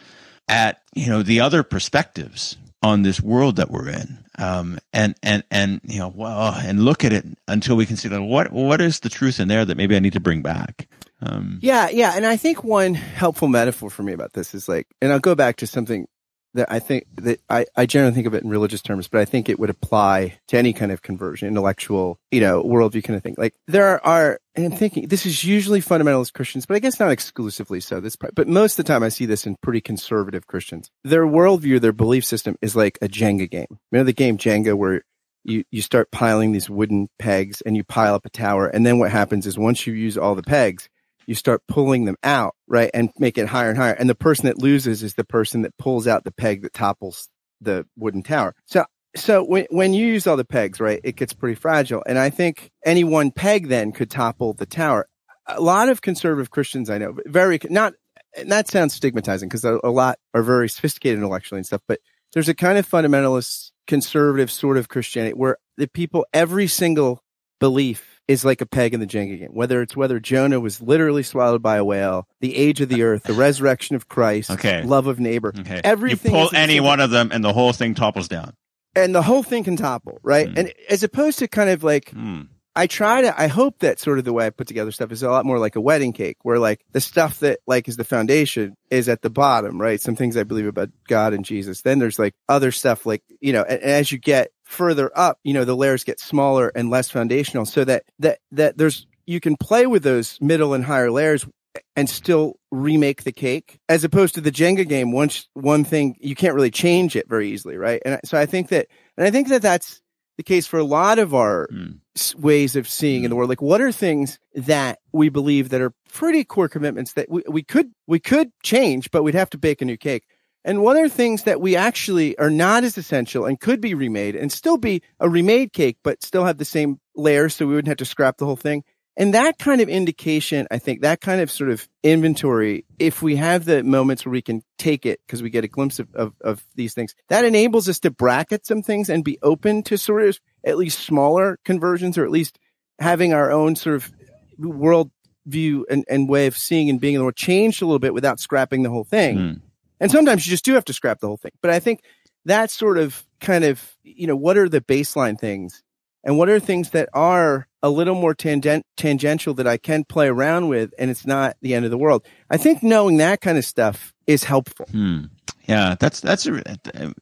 [0.49, 5.45] at you know the other perspectives on this world that we're in um, and and
[5.51, 8.81] and you know well and look at it until we can see like what what
[8.81, 10.89] is the truth in there that maybe I need to bring back
[11.23, 12.15] um, Yeah, yeah.
[12.17, 15.35] And I think one helpful metaphor for me about this is like, and I'll go
[15.35, 16.07] back to something
[16.55, 19.25] that I think that I, I generally think of it in religious terms, but I
[19.25, 23.23] think it would apply to any kind of conversion, intellectual, you know, worldview kind of
[23.23, 23.37] thing.
[23.39, 27.13] Like there are, and I'm thinking this is usually fundamentalist Christians, but I guess not
[27.13, 28.01] exclusively so.
[28.01, 30.91] This, but most of the time I see this in pretty conservative Christians.
[31.05, 33.67] Their worldview, their belief system is like a Jenga game.
[33.71, 35.03] You know the game Jenga where
[35.45, 38.67] you, you start piling these wooden pegs and you pile up a tower.
[38.67, 40.89] And then what happens is once you use all the pegs,
[41.31, 42.91] you start pulling them out, right?
[42.93, 43.93] And make it higher and higher.
[43.93, 47.29] And the person that loses is the person that pulls out the peg that topples
[47.61, 48.53] the wooden tower.
[48.67, 52.03] So, so when, when you use all the pegs, right, it gets pretty fragile.
[52.05, 55.07] And I think any one peg then could topple the tower.
[55.47, 57.95] A lot of conservative Christians I know, very, not,
[58.37, 62.01] and that sounds stigmatizing because a, a lot are very sophisticated intellectually and stuff, but
[62.33, 67.23] there's a kind of fundamentalist conservative sort of Christianity where the people, every single
[67.61, 69.51] belief is like a peg in the Jenga game.
[69.53, 73.25] Whether it's whether Jonah was literally swallowed by a whale, the age of the earth,
[73.25, 74.83] the resurrection of Christ, Okay.
[74.85, 76.33] love of neighbor, okay everything.
[76.33, 78.55] you pull any one of them and the whole thing topples down
[78.97, 80.49] and the whole thing can topple, right?
[80.49, 80.59] Hmm.
[80.59, 82.43] And as opposed to kind of like Hmm.
[82.77, 85.25] I try to, I hope that sort of the way I put together stuff is
[85.25, 88.05] a lot more like a wedding cake where like the stuff that like is the
[88.05, 90.01] foundation is at the bottom, right?
[90.01, 91.83] Some things I believe about God and Jesus.
[91.83, 95.39] Then there's like other stuff like, you know, and, and as you get further up,
[95.45, 99.41] you know, the layers get smaller and less foundational so that, that, that there's, you
[99.41, 101.47] can play with those middle and higher layers
[101.95, 105.13] and still remake the cake as opposed to the Jenga game.
[105.13, 108.01] Once one thing, you can't really change it very easily, right?
[108.05, 110.01] And so I think that, and I think that that's
[110.37, 111.87] the case for a lot of our Hmm.
[112.17, 113.51] s- ways of seeing in the world.
[113.51, 117.63] Like, what are things that we believe that are pretty core commitments that we, we
[117.63, 120.25] could we could change, but we'd have to bake a new cake?
[120.65, 124.37] And what are things that we actually are not as essential and could be remade
[124.37, 127.89] and still be a remade cake, but still have the same layers, so we wouldn't
[127.89, 128.85] have to scrap the whole thing?
[129.17, 133.37] And that kind of indication, I think, that kind of sort of inventory, if we
[133.37, 136.33] have the moments where we can take it because we get a glimpse of, of,
[136.41, 140.23] of these things, that enables us to bracket some things and be open to sort
[140.23, 142.59] of at least smaller conversions or at least
[142.99, 144.13] having our own sort of
[144.59, 145.11] world
[145.47, 148.15] view and, and way of seeing and being in the world changed a little bit
[148.15, 149.37] without scrapping the whole thing.
[149.37, 149.53] Hmm.
[150.01, 151.53] And sometimes you just do have to scrap the whole thing.
[151.61, 152.03] But I think
[152.45, 155.83] that's sort of kind of, you know, what are the baseline things
[156.25, 160.29] and what are things that are a little more tangent, tangential that I can play
[160.29, 162.25] around with and it's not the end of the world.
[162.51, 164.87] I think knowing that kind of stuff is helpful.
[164.91, 165.25] Hmm.
[165.67, 166.63] Yeah, that's that's a,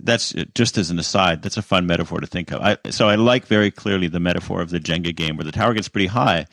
[0.01, 1.43] that's just as an aside.
[1.43, 2.63] That's a fun metaphor to think of.
[2.63, 5.75] I, so I like very clearly the metaphor of the Jenga game where the tower
[5.75, 6.47] gets pretty high,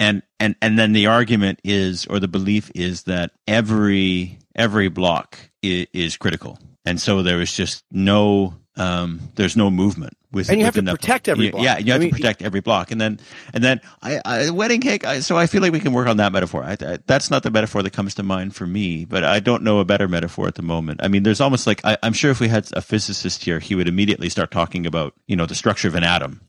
[0.00, 5.38] and and and then the argument is or the belief is that every every block
[5.62, 10.58] is, is critical and so there is just no um, there's no movement with and
[10.58, 11.62] you have to protect every block.
[11.62, 13.20] yeah you have I mean, to protect every block and then
[13.52, 16.16] and then I, I wedding cake I, so I feel like we can work on
[16.16, 19.22] that metaphor I, I, that's not the metaphor that comes to mind for me but
[19.22, 21.96] I don't know a better metaphor at the moment I mean there's almost like I,
[22.02, 25.36] I'm sure if we had a physicist here he would immediately start talking about you
[25.36, 26.40] know the structure of an atom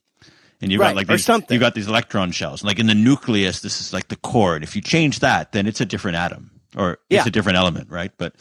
[0.62, 1.54] and you've Right, got like these, something.
[1.54, 2.64] you've got these electron shells.
[2.64, 4.56] Like in the nucleus, this is like the core.
[4.56, 7.20] And if you change that, then it's a different atom or Yeah.
[7.20, 8.12] it's a different element, right?
[8.18, 8.36] But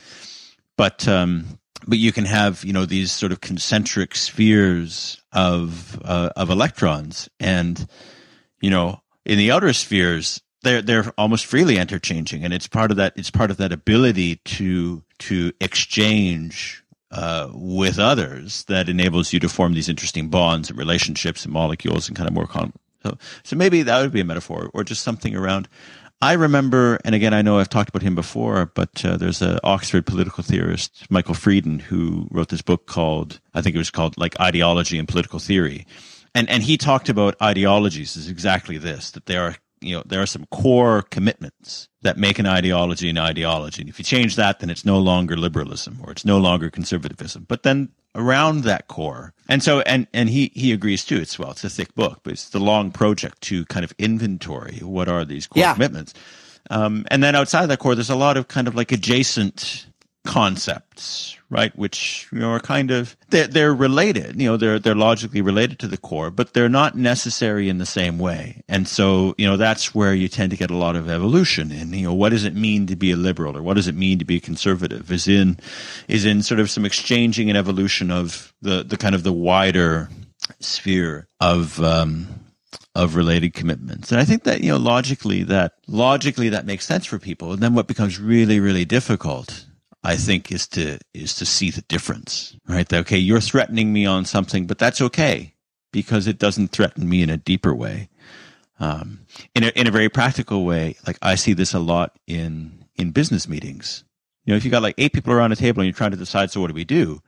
[0.77, 6.31] but um, but you can have you know these sort of concentric spheres of uh,
[6.37, 7.87] of electrons, and
[8.61, 12.97] you know in the outer spheres they're they're almost freely interchanging, and it's part of
[12.97, 19.39] that it's part of that ability to to exchange uh, with others that enables you
[19.41, 22.73] to form these interesting bonds and relationships and molecules and kind of more con-
[23.05, 25.69] so so maybe that would be a metaphor or just something around
[26.21, 29.59] I remember, and again, I know I've talked about him before, but uh, there's an
[29.63, 34.17] Oxford political theorist, Michael Freeden, who wrote this book called, I think it was called
[34.17, 35.87] like Ideology and Political Theory.
[36.35, 40.21] And, and he talked about ideologies as exactly this, that they are, you know, there
[40.23, 43.83] are some core commitments that make an ideology an ideology.
[43.83, 47.45] And if you change that, then it's no longer liberalism or it's no longer conservatism.
[47.49, 49.33] But then around that core.
[49.49, 51.17] And so, and, and he, he agrees too.
[51.17, 54.79] It's, well, it's a thick book, but it's the long project to kind of inventory
[54.79, 55.73] what are these core Yeah.
[55.75, 56.15] commitments.
[56.71, 59.87] Um, and then outside of that core, there's a lot of kind of like adjacent
[60.25, 61.77] concepts, right?
[61.77, 65.79] Which, you know, are kind of, they're, they're related, you know, they're, they're logically related
[65.81, 68.63] to the core, but they're not necessary in the same way.
[68.67, 71.93] And so, you know, that's where you tend to get a lot of evolution in,
[71.93, 74.19] you know, what does it mean to be a liberal or what does it mean
[74.19, 75.59] to be a conservative is in,
[76.09, 80.09] is in sort of some exchanging and evolution of the, the kind of the wider
[80.59, 82.27] sphere of, um,
[82.95, 84.11] of related commitments.
[84.11, 87.53] And I think that, you know, logically that, logically that makes sense for people.
[87.53, 89.67] And then what becomes really, really difficult,
[90.05, 92.87] I think, is to, is to see the difference, right?
[92.89, 95.55] That, okay, you're threatening me on something, but that's okay
[95.93, 98.11] because it doesn't threaten me in a deeper way.
[98.79, 99.21] Um,
[99.55, 103.13] in a, in a very practical way, like I see this a lot in, in
[103.13, 104.05] business meetings.
[104.45, 106.19] You know, if you got like eight people around a table and you're trying to
[106.19, 107.23] decide, so what do we do?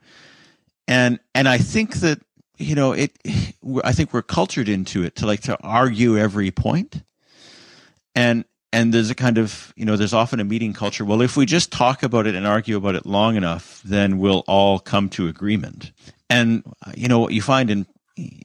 [0.87, 2.19] And, and I think that,
[2.57, 3.17] you know, it,
[3.83, 7.01] I think we're cultured into it to like to argue every point.
[8.13, 11.05] And, and there's a kind of, you know, there's often a meeting culture.
[11.05, 14.43] Well, if we just talk about it and argue about it long enough, then we'll
[14.47, 15.91] all come to agreement.
[16.29, 16.63] And,
[16.95, 17.87] you know, what you find in,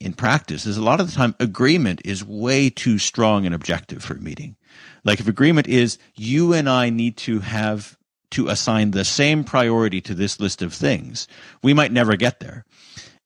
[0.00, 4.04] in practice is a lot of the time agreement is way too strong and objective
[4.04, 4.56] for a meeting.
[5.04, 7.96] Like if agreement is you and I need to have
[8.30, 11.26] to assign the same priority to this list of things,
[11.62, 12.64] we might never get there.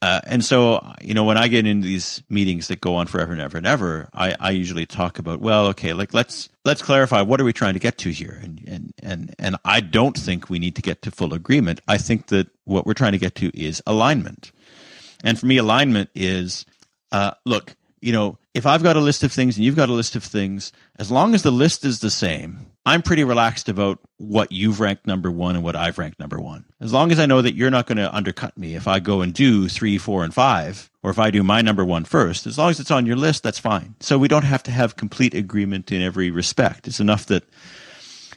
[0.03, 3.33] Uh, and so, you know, when I get into these meetings that go on forever
[3.33, 7.23] and ever and ever, I, I usually talk about, well, okay, like let's let's clarify
[7.23, 10.51] what are we trying to get to here, and and and and I don't think
[10.51, 11.81] we need to get to full agreement.
[11.89, 14.53] I think that what we're trying to get to is alignment.
[15.25, 16.67] And for me, alignment is,
[17.11, 17.75] uh, look,
[18.07, 20.23] you know, if I've got a list of things and you've got a list of
[20.23, 24.79] things, as long as the list is the same, I'm pretty relaxed about what you've
[24.79, 26.67] ranked number one and what I've ranked number one.
[26.81, 29.23] As long as I know that you're not going to undercut me if I go
[29.23, 32.57] and do three, four, and five, or if I do my number one first, as
[32.57, 33.97] long as it's on your list, that's fine.
[33.99, 36.87] So we don't have to have complete agreement in every respect.
[36.87, 37.43] It's enough that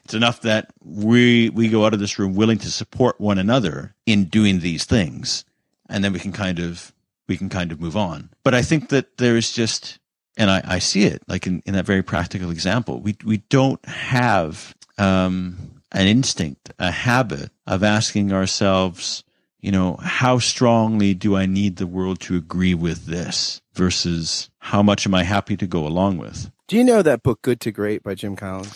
[0.04, 3.94] it's enough that we we go out of this room willing to support one another
[4.08, 5.46] in doing these things,
[5.88, 6.92] and then we can kind of
[7.30, 8.30] we can kind of move on.
[8.44, 10.00] But I think that there is just,
[10.36, 13.00] and I, I see it like in, in that very practical example.
[13.00, 19.24] We we don't have um, an instinct, a habit of asking ourselves,
[19.62, 24.84] you know, how strongly do I need the world to agree with this versus how
[24.84, 26.52] much am I happy to go along with?
[26.68, 28.74] Do you know that book Good to Great by Jim Collins?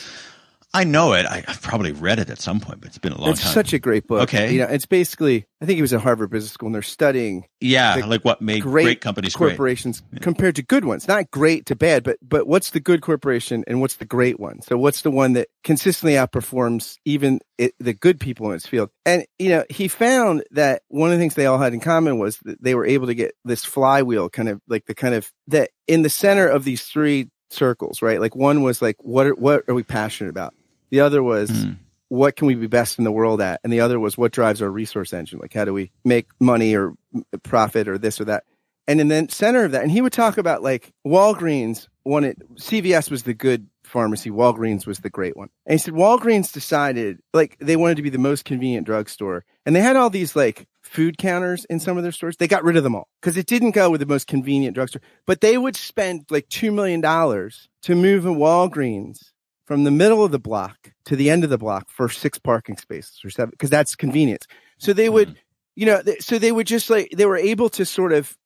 [0.75, 1.27] I know it.
[1.27, 3.47] I, I've probably read it at some point, but it's been a long it's time.
[3.49, 4.23] It's such a great book.
[4.23, 4.51] Okay.
[4.51, 7.45] You know, it's basically I think he was at Harvard Business School and they're studying
[7.61, 9.49] yeah, the like what made great, great, companies great.
[9.51, 11.07] corporations compared to good ones.
[11.07, 14.63] Not great to bad, but but what's the good corporation and what's the great one?
[14.63, 18.89] So what's the one that consistently outperforms even it, the good people in its field?
[19.05, 22.17] And you know, he found that one of the things they all had in common
[22.17, 25.31] was that they were able to get this flywheel kind of like the kind of
[25.47, 28.19] that in the center of these three circles, right?
[28.19, 30.55] Like one was like what are, what are we passionate about?
[30.93, 31.77] The other was Mm.
[32.09, 33.59] what can we be best in the world at?
[33.63, 35.39] And the other was what drives our resource engine?
[35.39, 36.93] Like how do we make money or
[37.41, 38.43] profit or this or that?
[38.87, 43.09] And in the center of that, and he would talk about like Walgreens wanted CVS
[43.09, 45.49] was the good pharmacy, Walgreens was the great one.
[45.65, 49.45] And he said Walgreens decided like they wanted to be the most convenient drugstore.
[49.65, 52.37] And they had all these like food counters in some of their stores.
[52.37, 55.01] They got rid of them all because it didn't go with the most convenient drugstore.
[55.25, 59.31] But they would spend like $2 million to move a Walgreens
[59.73, 62.77] from the middle of the block to the end of the block for six parking
[62.77, 64.45] spaces or seven, because that's convenience.
[64.77, 65.35] So they would,
[65.73, 68.37] you know, th- so they would just like, they were able to sort of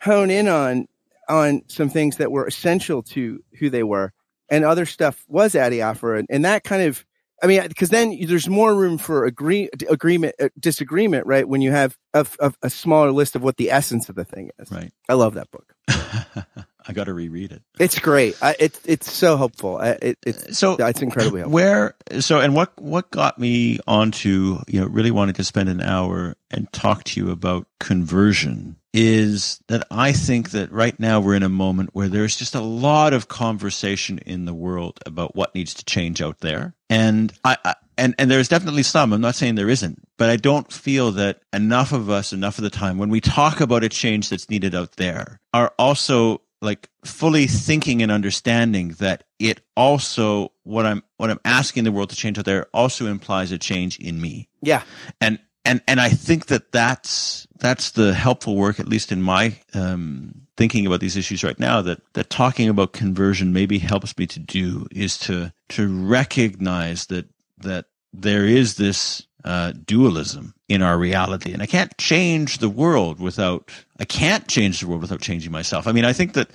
[0.00, 0.88] hone in on,
[1.28, 4.12] on some things that were essential to who they were
[4.48, 6.18] and other stuff was adiaphora.
[6.18, 7.06] And, and that kind of,
[7.40, 11.46] I mean, because then there's more room for agree, agreement, uh, disagreement, right?
[11.46, 14.50] When you have a, a, a, smaller list of what the essence of the thing
[14.58, 14.72] is.
[14.72, 14.90] Right.
[15.08, 15.76] I love that book.
[16.86, 17.62] I got to reread it.
[17.78, 18.36] It's great.
[18.42, 19.78] I, it, it's so helpful.
[19.80, 21.54] it, it's so it's incredibly helpful.
[21.54, 25.80] Where so and what what got me onto you know really wanting to spend an
[25.80, 31.34] hour and talk to you about conversion is that I think that right now we're
[31.34, 35.54] in a moment where there's just a lot of conversation in the world about what
[35.54, 39.12] needs to change out there, and I, I and and there's definitely some.
[39.12, 42.64] I'm not saying there isn't, but I don't feel that enough of us, enough of
[42.64, 46.88] the time, when we talk about a change that's needed out there, are also like
[47.04, 52.16] fully thinking and understanding that it also what I'm what I'm asking the world to
[52.16, 54.48] change out there also implies a change in me.
[54.62, 54.84] Yeah,
[55.20, 59.56] and and and I think that that's that's the helpful work, at least in my
[59.74, 61.82] um, thinking about these issues right now.
[61.82, 67.28] That that talking about conversion maybe helps me to do is to to recognize that
[67.58, 73.20] that there is this uh, dualism in our reality, and I can't change the world
[73.20, 75.86] without I can't change the world without changing myself.
[75.86, 76.50] I mean, I think that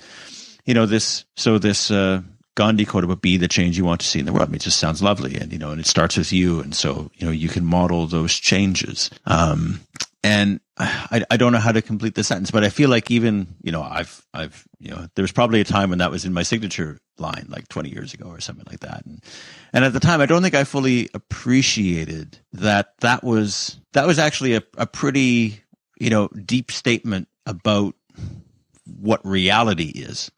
[0.64, 1.24] you know this.
[1.36, 2.22] So this uh,
[2.54, 4.56] Gandhi quote about "Be the change you want to see in the world." I mean,
[4.56, 7.26] it just sounds lovely, and you know, and it starts with you, and so you
[7.26, 9.10] know, you can model those changes.
[9.26, 9.80] Um,
[10.28, 13.48] and I, I don't know how to complete the sentence, but I feel like even
[13.62, 16.32] you know I've I've you know there was probably a time when that was in
[16.32, 19.24] my signature line like 20 years ago or something like that, and
[19.72, 24.18] and at the time I don't think I fully appreciated that that was that was
[24.18, 25.60] actually a, a pretty
[25.98, 27.94] you know deep statement about
[28.84, 30.30] what reality is,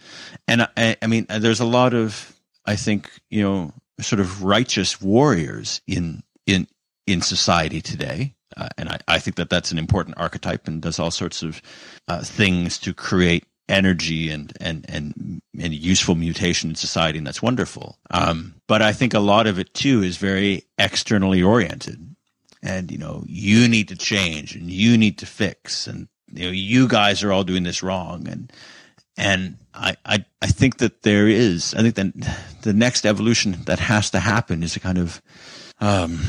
[0.47, 2.35] and I, I mean there's a lot of
[2.65, 6.67] I think you know sort of righteous warriors in in
[7.07, 10.99] in society today uh, and I, I, think that that's an important archetype and does
[10.99, 11.63] all sorts of
[12.09, 17.19] uh, things to create energy and, and, and, and useful mutation in society.
[17.19, 17.99] And that's wonderful.
[18.11, 22.15] Um, but I think a lot of it too is very externally oriented.
[22.63, 26.51] And, you know, you need to change and you need to fix and, you know,
[26.51, 28.29] you guys are all doing this wrong.
[28.29, 28.53] And,
[29.17, 33.79] and I, I, I think that there is, I think that the next evolution that
[33.79, 35.23] has to happen is a kind of,
[35.81, 36.21] um,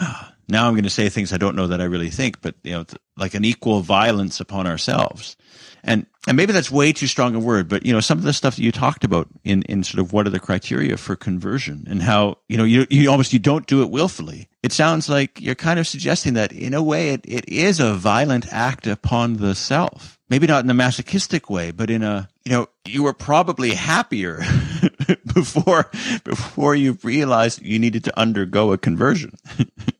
[0.00, 2.54] uh, now I'm going to say things I don't know that I really think, but
[2.62, 2.84] you know,
[3.16, 5.36] like an equal violence upon ourselves.
[5.84, 8.32] And, and maybe that's way too strong a word, but you know, some of the
[8.32, 11.86] stuff that you talked about in, in sort of what are the criteria for conversion
[11.88, 14.48] and how, you know, you, you almost, you don't do it willfully.
[14.62, 17.94] It sounds like you're kind of suggesting that in a way it, it is a
[17.94, 20.18] violent act upon the self.
[20.30, 24.42] Maybe not in a masochistic way, but in a, you know, you were probably happier
[25.34, 25.90] before,
[26.24, 29.32] before you realized you needed to undergo a conversion.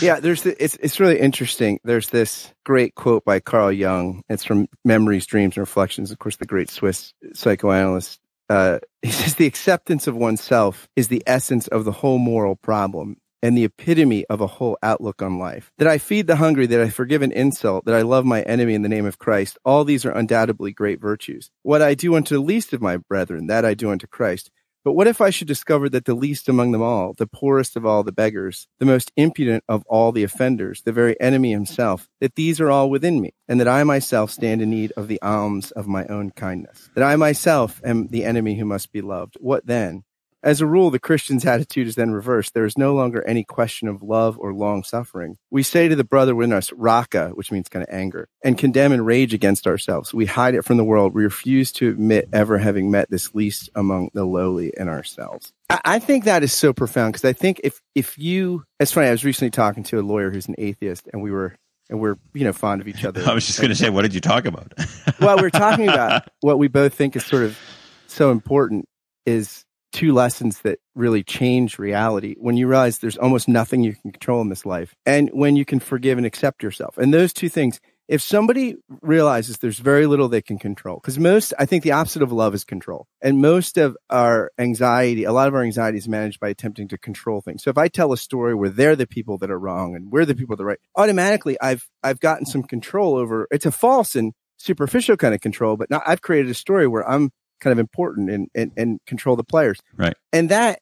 [0.00, 1.80] yeah, there's the, it's it's really interesting.
[1.84, 4.22] There's this great quote by Carl Jung.
[4.28, 6.10] It's from Memories, Dreams, and Reflections.
[6.10, 8.20] Of course, the great Swiss psychoanalyst.
[8.48, 13.16] Uh, he says the acceptance of oneself is the essence of the whole moral problem
[13.42, 15.70] and the epitome of a whole outlook on life.
[15.78, 18.74] That I feed the hungry, that I forgive an insult, that I love my enemy
[18.74, 19.58] in the name of Christ.
[19.64, 21.50] All these are undoubtedly great virtues.
[21.62, 24.50] What I do unto the least of my brethren, that I do unto Christ.
[24.86, 27.84] But what if I should discover that the least among them all, the poorest of
[27.84, 32.36] all the beggars, the most impudent of all the offenders, the very enemy himself, that
[32.36, 35.72] these are all within me, and that I myself stand in need of the alms
[35.72, 39.36] of my own kindness, that I myself am the enemy who must be loved?
[39.40, 40.04] What then?
[40.42, 42.54] As a rule, the Christian's attitude is then reversed.
[42.54, 45.38] There is no longer any question of love or long suffering.
[45.50, 48.92] We say to the brother within us, raca, which means kind of anger, and condemn
[48.92, 50.14] and rage against ourselves.
[50.14, 51.14] We hide it from the world.
[51.14, 55.52] We refuse to admit ever having met this least among the lowly in ourselves.
[55.68, 59.08] I, I think that is so profound because I think if, if you, it's funny,
[59.08, 61.56] I was recently talking to a lawyer who's an atheist and we were
[61.88, 63.22] and we're you know fond of each other.
[63.26, 64.72] I was just going to say, what did you talk about?
[65.20, 67.58] well, we're talking about what we both think is sort of
[68.06, 68.86] so important
[69.24, 74.12] is two lessons that really change reality when you realize there's almost nothing you can
[74.12, 76.98] control in this life and when you can forgive and accept yourself.
[76.98, 81.52] And those two things, if somebody realizes there's very little they can control, because most,
[81.58, 83.08] I think the opposite of love is control.
[83.20, 86.98] And most of our anxiety, a lot of our anxiety is managed by attempting to
[86.98, 87.64] control things.
[87.64, 90.24] So if I tell a story where they're the people that are wrong and we're
[90.24, 94.14] the people that are right, automatically I've, I've gotten some control over, it's a false
[94.14, 97.30] and superficial kind of control, but now I've created a story where I'm
[97.60, 99.80] kind of important and, and, and control the players.
[99.96, 100.14] Right.
[100.32, 100.80] And that,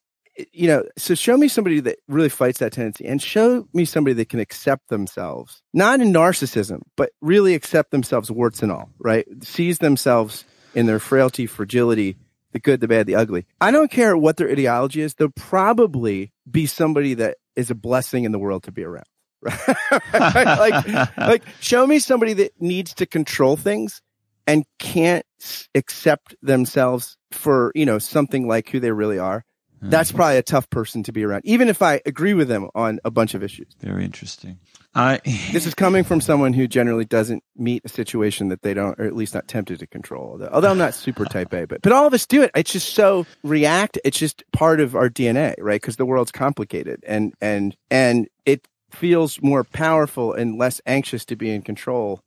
[0.52, 4.14] you know, so show me somebody that really fights that tendency and show me somebody
[4.14, 9.26] that can accept themselves, not in narcissism, but really accept themselves warts and all, right?
[9.42, 10.44] Sees themselves
[10.74, 12.16] in their frailty, fragility,
[12.52, 13.46] the good, the bad, the ugly.
[13.60, 15.14] I don't care what their ideology is.
[15.14, 19.06] They'll probably be somebody that is a blessing in the world to be around.
[20.14, 24.00] like, like show me somebody that needs to control things
[24.46, 25.26] and can't
[25.74, 29.44] accept themselves for, you know, something like who they really are.
[29.86, 30.16] That's Hmm.
[30.16, 33.10] probably a tough person to be around, even if I agree with them on a
[33.10, 33.66] bunch of issues.
[33.82, 34.58] Very interesting.
[34.94, 35.20] I
[35.52, 39.04] This is coming from someone who generally doesn't meet a situation that they don't, or
[39.04, 40.30] at least not tempted to control.
[40.32, 42.50] Although, although I'm not super type A, but but all of us do it.
[42.54, 43.98] It's just so react.
[44.04, 45.80] It's just part of our DNA, right?
[45.82, 51.36] Because the world's complicated, and and and it feels more powerful and less anxious to
[51.36, 52.20] be in control.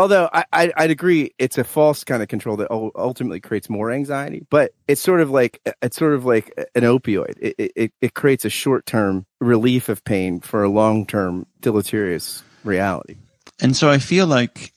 [0.00, 3.90] Although I, I I'd agree, it's a false kind of control that ultimately creates more
[3.90, 4.46] anxiety.
[4.48, 7.36] But it's sort of like it's sort of like an opioid.
[7.38, 12.42] It it, it creates a short term relief of pain for a long term deleterious
[12.64, 13.16] reality.
[13.60, 14.72] and so I feel like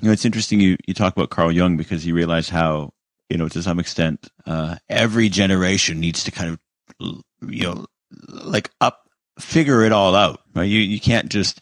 [0.00, 2.92] you know it's interesting you you talk about Carl Jung because he realized how
[3.30, 7.86] you know to some extent uh, every generation needs to kind of you know
[8.28, 9.08] like up
[9.38, 11.60] figure it all out right you you can't just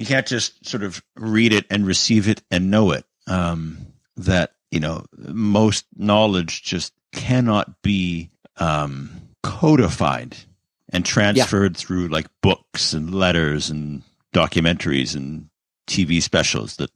[0.00, 3.04] you can't just sort of read it and receive it and know it.
[3.26, 3.86] Um,
[4.16, 9.10] that you know most knowledge just cannot be um,
[9.42, 10.36] codified
[10.88, 14.02] and transferred through like books and letters and
[14.34, 15.50] documentaries and
[15.86, 16.90] TV specials that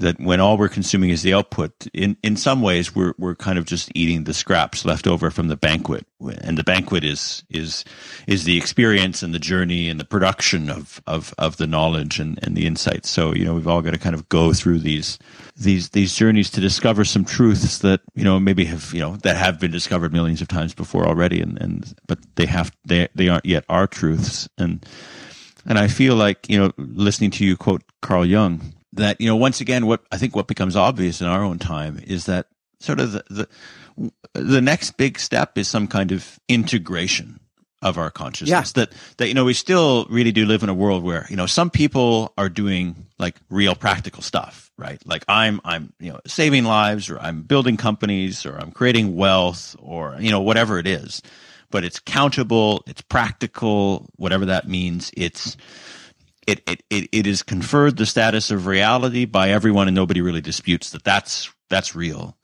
[0.00, 3.58] that when all we're consuming is the output in in some ways we're we're kind
[3.58, 6.06] of just eating the scraps left over from the banquet.
[6.42, 7.84] And the banquet is is
[8.26, 12.38] is the experience and the journey and the production of of of the knowledge and
[12.42, 13.08] and the insights.
[13.08, 15.18] So you know we've all got to kind of go through these
[15.56, 19.36] these these journeys to discover some truths that you know maybe have you know that
[19.36, 21.40] have been discovered millions of times before already.
[21.40, 24.48] And and but they have they they aren't yet our truths.
[24.58, 24.84] And
[25.66, 29.36] and I feel like, you know, listening to you quote Carl Jung, that, you know,
[29.36, 32.46] once again, what I think what becomes obvious in our own time is that
[32.80, 37.40] sort of the, the, the next big step is some kind of integration
[37.82, 41.02] of our consciousness that, that, you know, we still really do live in a world
[41.02, 45.00] where, you know, some people are doing like real practical stuff, right?
[45.06, 49.76] Like I'm, I'm, you know, saving lives or I'm building companies or I'm creating wealth
[49.78, 51.22] or, you know, whatever it is
[51.70, 55.10] but it's countable, it's practical, whatever that means.
[55.16, 55.56] It's
[56.50, 60.40] it, it, it, it is conferred the status of reality by everyone and nobody really
[60.40, 62.36] disputes that that's that's real.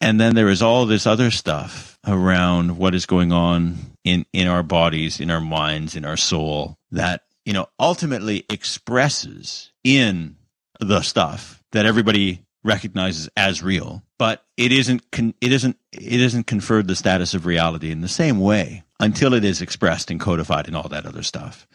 [0.00, 4.48] And then there is all this other stuff around what is going on in, in
[4.48, 10.36] our bodies, in our minds, in our soul that, you know, ultimately expresses in
[10.80, 16.46] the stuff that everybody recognizes as real, but it isn't con- it isn't it isn't
[16.46, 20.66] conferred the status of reality in the same way until it is expressed and codified
[20.66, 21.66] and all that other stuff.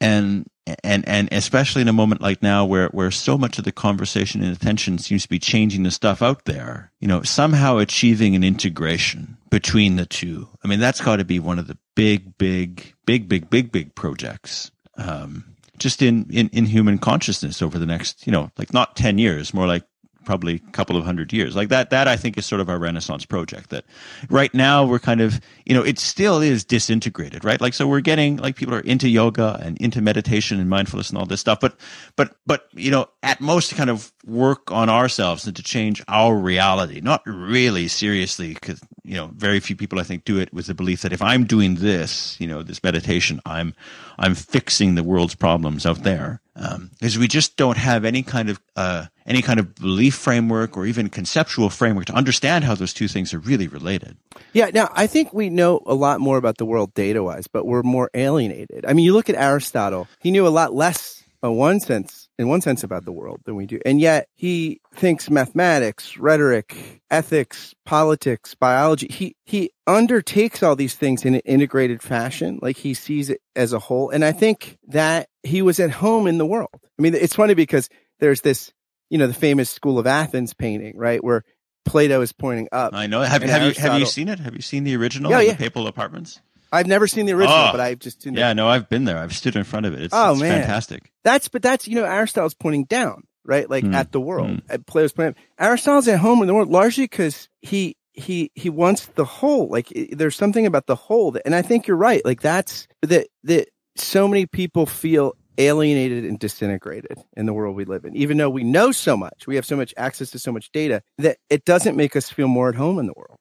[0.00, 0.48] And
[0.84, 4.42] and and especially in a moment like now where where so much of the conversation
[4.42, 8.44] and attention seems to be changing the stuff out there, you know, somehow achieving an
[8.44, 10.48] integration between the two.
[10.64, 13.94] I mean, that's got to be one of the big, big, big, big, big, big
[13.94, 14.70] projects.
[14.96, 19.18] Um, just in, in, in human consciousness over the next, you know, like not 10
[19.18, 19.82] years, more like
[20.30, 21.56] probably a couple of hundred years.
[21.56, 23.84] Like that that i think is sort of our renaissance project that
[24.28, 27.60] right now we're kind of you know it still is disintegrated right?
[27.60, 31.18] Like so we're getting like people are into yoga and into meditation and mindfulness and
[31.18, 31.74] all this stuff but
[32.14, 36.36] but but you know at most kind of work on ourselves and to change our
[36.36, 40.66] reality not really seriously because you know very few people i think do it with
[40.66, 43.74] the belief that if i'm doing this you know this meditation i'm
[44.18, 48.60] i'm fixing the world's problems out there um, we just don't have any kind of
[48.76, 53.08] uh, any kind of belief framework or even conceptual framework to understand how those two
[53.08, 54.16] things are really related.
[54.52, 57.66] Yeah, now I think we know a lot more about the world data wise, but
[57.66, 58.84] we're more alienated.
[58.86, 62.48] I mean, you look at Aristotle; he knew a lot less, in one sense, in
[62.48, 67.74] one sense, about the world than we do, and yet he thinks mathematics, rhetoric, ethics,
[67.84, 69.08] politics, biology.
[69.10, 73.74] He he undertakes all these things in an integrated fashion, like he sees it as
[73.74, 76.70] a whole, and I think that he was at home in the world.
[76.72, 78.72] I mean, it's funny because there's this,
[79.10, 81.44] you know, the famous School of Athens painting, right, where
[81.84, 82.94] Plato is pointing up.
[82.94, 83.20] I know.
[83.20, 84.38] Have, have you have you seen it?
[84.38, 85.30] Have you seen the original?
[85.30, 85.52] Yeah, yeah.
[85.52, 86.40] The Papal Apartments.
[86.72, 87.68] I've never seen the original, Oh.
[87.72, 88.34] but I've just seen.
[88.34, 89.18] Yeah, no, I've been there.
[89.18, 90.02] I've stood in front of it.
[90.02, 90.60] It's, Oh, it's man.
[90.60, 91.12] fantastic.
[91.24, 93.94] that's but that's you know Aristotle's pointing down, right, like Hmm.
[93.94, 94.62] at the world.
[94.68, 95.42] At Plato's pointing.
[95.58, 99.68] Aristotle's at home in the world largely because he he he wants the whole.
[99.68, 102.24] Like i there's something about the whole, that, and I think you're right.
[102.24, 107.84] Like that's that that so many people feel alienated and disintegrated in the world we
[107.84, 108.16] live in.
[108.16, 111.02] Even though we know so much, we have so much access to so much data
[111.18, 113.38] that it doesn't make us feel more at home in the world.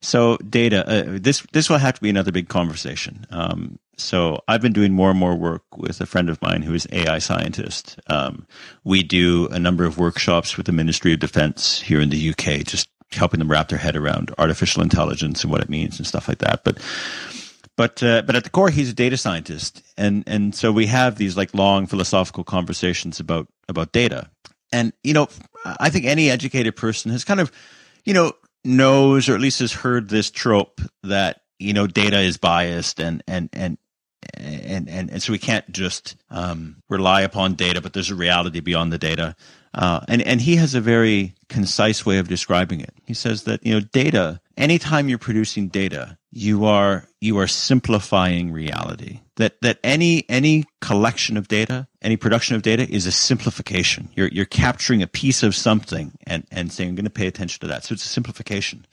[0.00, 3.26] So data, uh, this this will have to be another big conversation.
[3.30, 6.74] Um, so I've been doing more and more work with a friend of mine who
[6.74, 8.00] is AI scientist.
[8.08, 8.46] Um,
[8.84, 12.64] we do a number of workshops with the Ministry of Defense here in the UK,
[12.64, 16.28] just helping them wrap their head around artificial intelligence and what it means and stuff
[16.28, 16.64] like that.
[16.64, 16.78] But
[17.76, 21.16] but uh, but at the core, he's a data scientist, and and so we have
[21.16, 24.30] these like long philosophical conversations about about data.
[24.72, 25.28] And you know,
[25.64, 27.50] I think any educated person has kind of,
[28.04, 28.32] you know,
[28.64, 33.22] knows or at least has heard this trope that you know data is biased and
[33.26, 33.78] and and
[34.34, 38.60] and and, and so we can't just um, rely upon data, but there's a reality
[38.60, 39.34] beyond the data.
[39.74, 42.92] Uh, and and he has a very concise way of describing it.
[43.06, 44.40] He says that you know data.
[44.56, 49.20] Anytime you're producing data, you are you are simplifying reality.
[49.36, 54.08] That that any any collection of data, any production of data is a simplification.
[54.14, 57.60] You're you're capturing a piece of something and and saying I'm going to pay attention
[57.60, 57.84] to that.
[57.84, 58.86] So it's a simplification.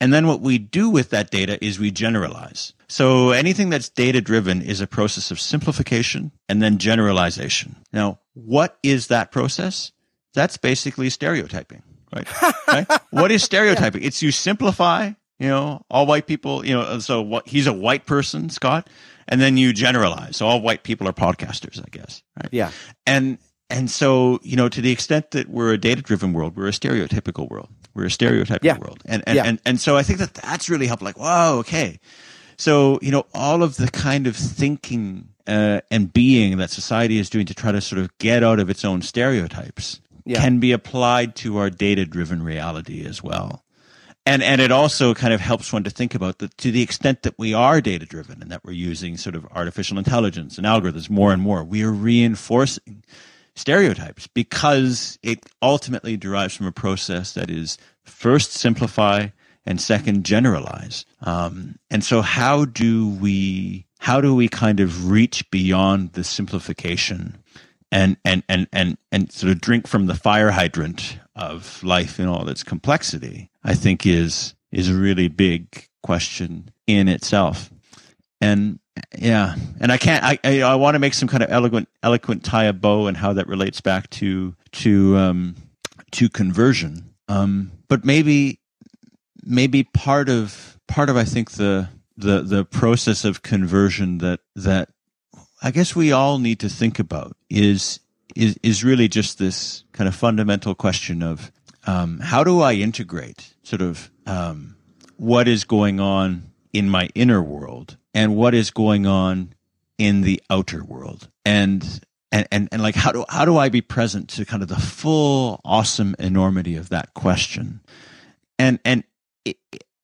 [0.00, 2.72] And then what we do with that data is we generalize.
[2.88, 7.76] So anything that's data driven is a process of simplification and then generalization.
[7.92, 9.92] Now, what is that process?
[10.34, 12.26] That's basically stereotyping, right?
[12.68, 12.86] right?
[13.10, 14.02] What is stereotyping?
[14.02, 14.08] Yeah.
[14.08, 18.06] It's you simplify, you know, all white people, you know, so what, he's a white
[18.06, 18.88] person, Scott,
[19.26, 20.36] and then you generalize.
[20.36, 22.48] So all white people are podcasters, I guess, right?
[22.52, 22.70] Yeah.
[23.06, 23.38] And,
[23.70, 26.72] and so, you know, to the extent that we're a data driven world, we're a
[26.72, 27.68] stereotypical world.
[27.94, 28.78] We're a stereotypical yeah.
[28.78, 29.02] world.
[29.06, 29.44] And, and, yeah.
[29.44, 31.98] and, and so I think that that's really helpful Like, whoa, okay.
[32.56, 37.28] So, you know, all of the kind of thinking uh, and being that society is
[37.28, 40.40] doing to try to sort of get out of its own stereotypes yeah.
[40.40, 43.64] can be applied to our data driven reality as well.
[44.26, 47.22] And, and it also kind of helps one to think about that to the extent
[47.22, 51.10] that we are data driven and that we're using sort of artificial intelligence and algorithms
[51.10, 53.04] more and more, we are reinforcing
[53.54, 59.28] stereotypes because it ultimately derives from a process that is first simplify
[59.66, 61.04] and second generalize.
[61.20, 67.38] Um, and so how do we, how do we kind of reach beyond the simplification
[67.90, 72.26] and and and and and sort of drink from the fire hydrant of life in
[72.26, 77.70] all its complexity, I think is is a really big question in itself.
[78.40, 78.78] And
[79.18, 80.24] yeah, and I can't.
[80.24, 83.16] I I, I want to make some kind of eloquent eloquent tie a bow and
[83.16, 85.56] how that relates back to to um
[86.12, 87.14] to conversion.
[87.28, 88.60] Um, but maybe
[89.42, 94.90] maybe part of part of I think the the the process of conversion that that
[95.64, 97.98] I guess we all need to think about is
[98.36, 101.50] is is really just this kind of fundamental question of
[101.86, 104.76] um, how do I integrate sort of um,
[105.16, 109.54] what is going on in my inner world and what is going on
[109.96, 111.30] in the outer world?
[111.46, 111.82] And
[112.30, 114.76] and, and, and like how do how do I be present to kind of the
[114.76, 117.80] full awesome enormity of that question?
[118.58, 119.02] And and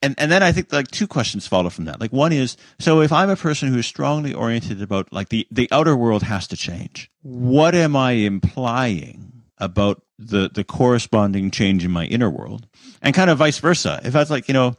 [0.03, 2.01] and and then I think like two questions follow from that.
[2.01, 5.47] Like one is so if I'm a person who is strongly oriented about like the
[5.51, 11.85] the outer world has to change, what am I implying about the the corresponding change
[11.85, 12.67] in my inner world,
[13.03, 14.01] and kind of vice versa.
[14.05, 14.77] If I was like you know.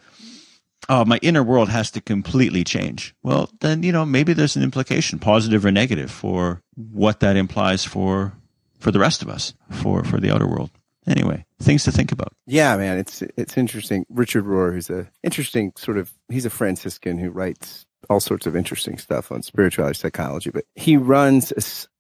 [0.90, 3.14] Oh, my inner world has to completely change.
[3.22, 7.86] Well, then, you know, maybe there's an implication, positive or negative, for what that implies
[7.86, 8.34] for
[8.80, 10.72] for the rest of us, for for the outer world
[11.08, 12.34] anyway, things to think about.
[12.46, 14.06] Yeah, man, it's it's interesting.
[14.10, 18.56] Richard Rohr, who's a interesting sort of he's a Franciscan who writes all sorts of
[18.56, 21.52] interesting stuff on spirituality psychology, but he runs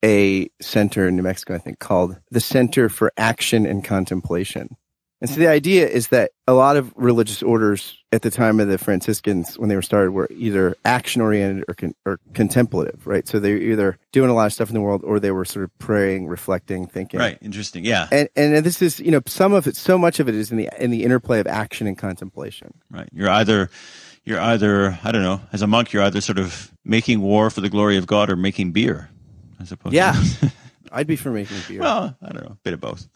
[0.04, 4.76] a, a center in New Mexico, I think, called the Center for Action and Contemplation.
[5.22, 8.68] And so the idea is that a lot of religious orders at the time of
[8.68, 13.28] the Franciscans, when they were started, were either action oriented or, con- or contemplative, right?
[13.28, 15.46] So they were either doing a lot of stuff in the world or they were
[15.46, 17.20] sort of praying, reflecting, thinking.
[17.20, 17.38] Right.
[17.40, 17.86] Interesting.
[17.86, 18.08] Yeah.
[18.12, 20.58] And, and this is, you know, some of it, so much of it is in
[20.58, 22.74] the, in the interplay of action and contemplation.
[22.90, 23.08] Right.
[23.14, 23.70] You're either,
[24.24, 27.62] you're either, I don't know, as a monk, you're either sort of making war for
[27.62, 29.10] the glory of God or making beer,
[29.60, 29.94] I suppose.
[29.94, 30.20] Yeah.
[30.92, 31.80] I'd be for making beer.
[31.80, 33.08] Well, I don't know, a bit of both.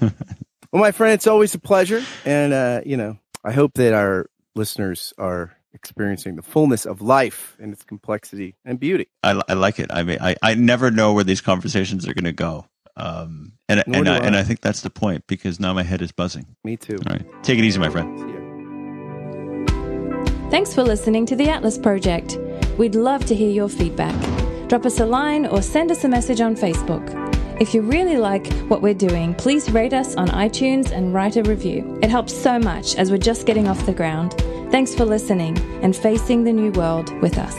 [0.72, 2.02] Well, my friend, it's always a pleasure.
[2.24, 7.56] And, uh, you know, I hope that our listeners are experiencing the fullness of life
[7.60, 9.08] and its complexity and beauty.
[9.22, 9.90] I, I like it.
[9.92, 12.66] I mean, I, I never know where these conversations are going to go.
[12.96, 14.18] Um, and, and, I, I.
[14.18, 16.56] and I think that's the point because now my head is buzzing.
[16.64, 16.98] Me too.
[17.06, 17.42] All right.
[17.42, 18.30] Take it easy, my friend.
[20.50, 22.38] Thanks for listening to the Atlas Project.
[22.78, 24.18] We'd love to hear your feedback.
[24.68, 27.31] Drop us a line or send us a message on Facebook.
[27.62, 31.44] If you really like what we're doing, please rate us on iTunes and write a
[31.44, 31.96] review.
[32.02, 34.32] It helps so much as we're just getting off the ground.
[34.72, 37.54] Thanks for listening and facing the new world with us.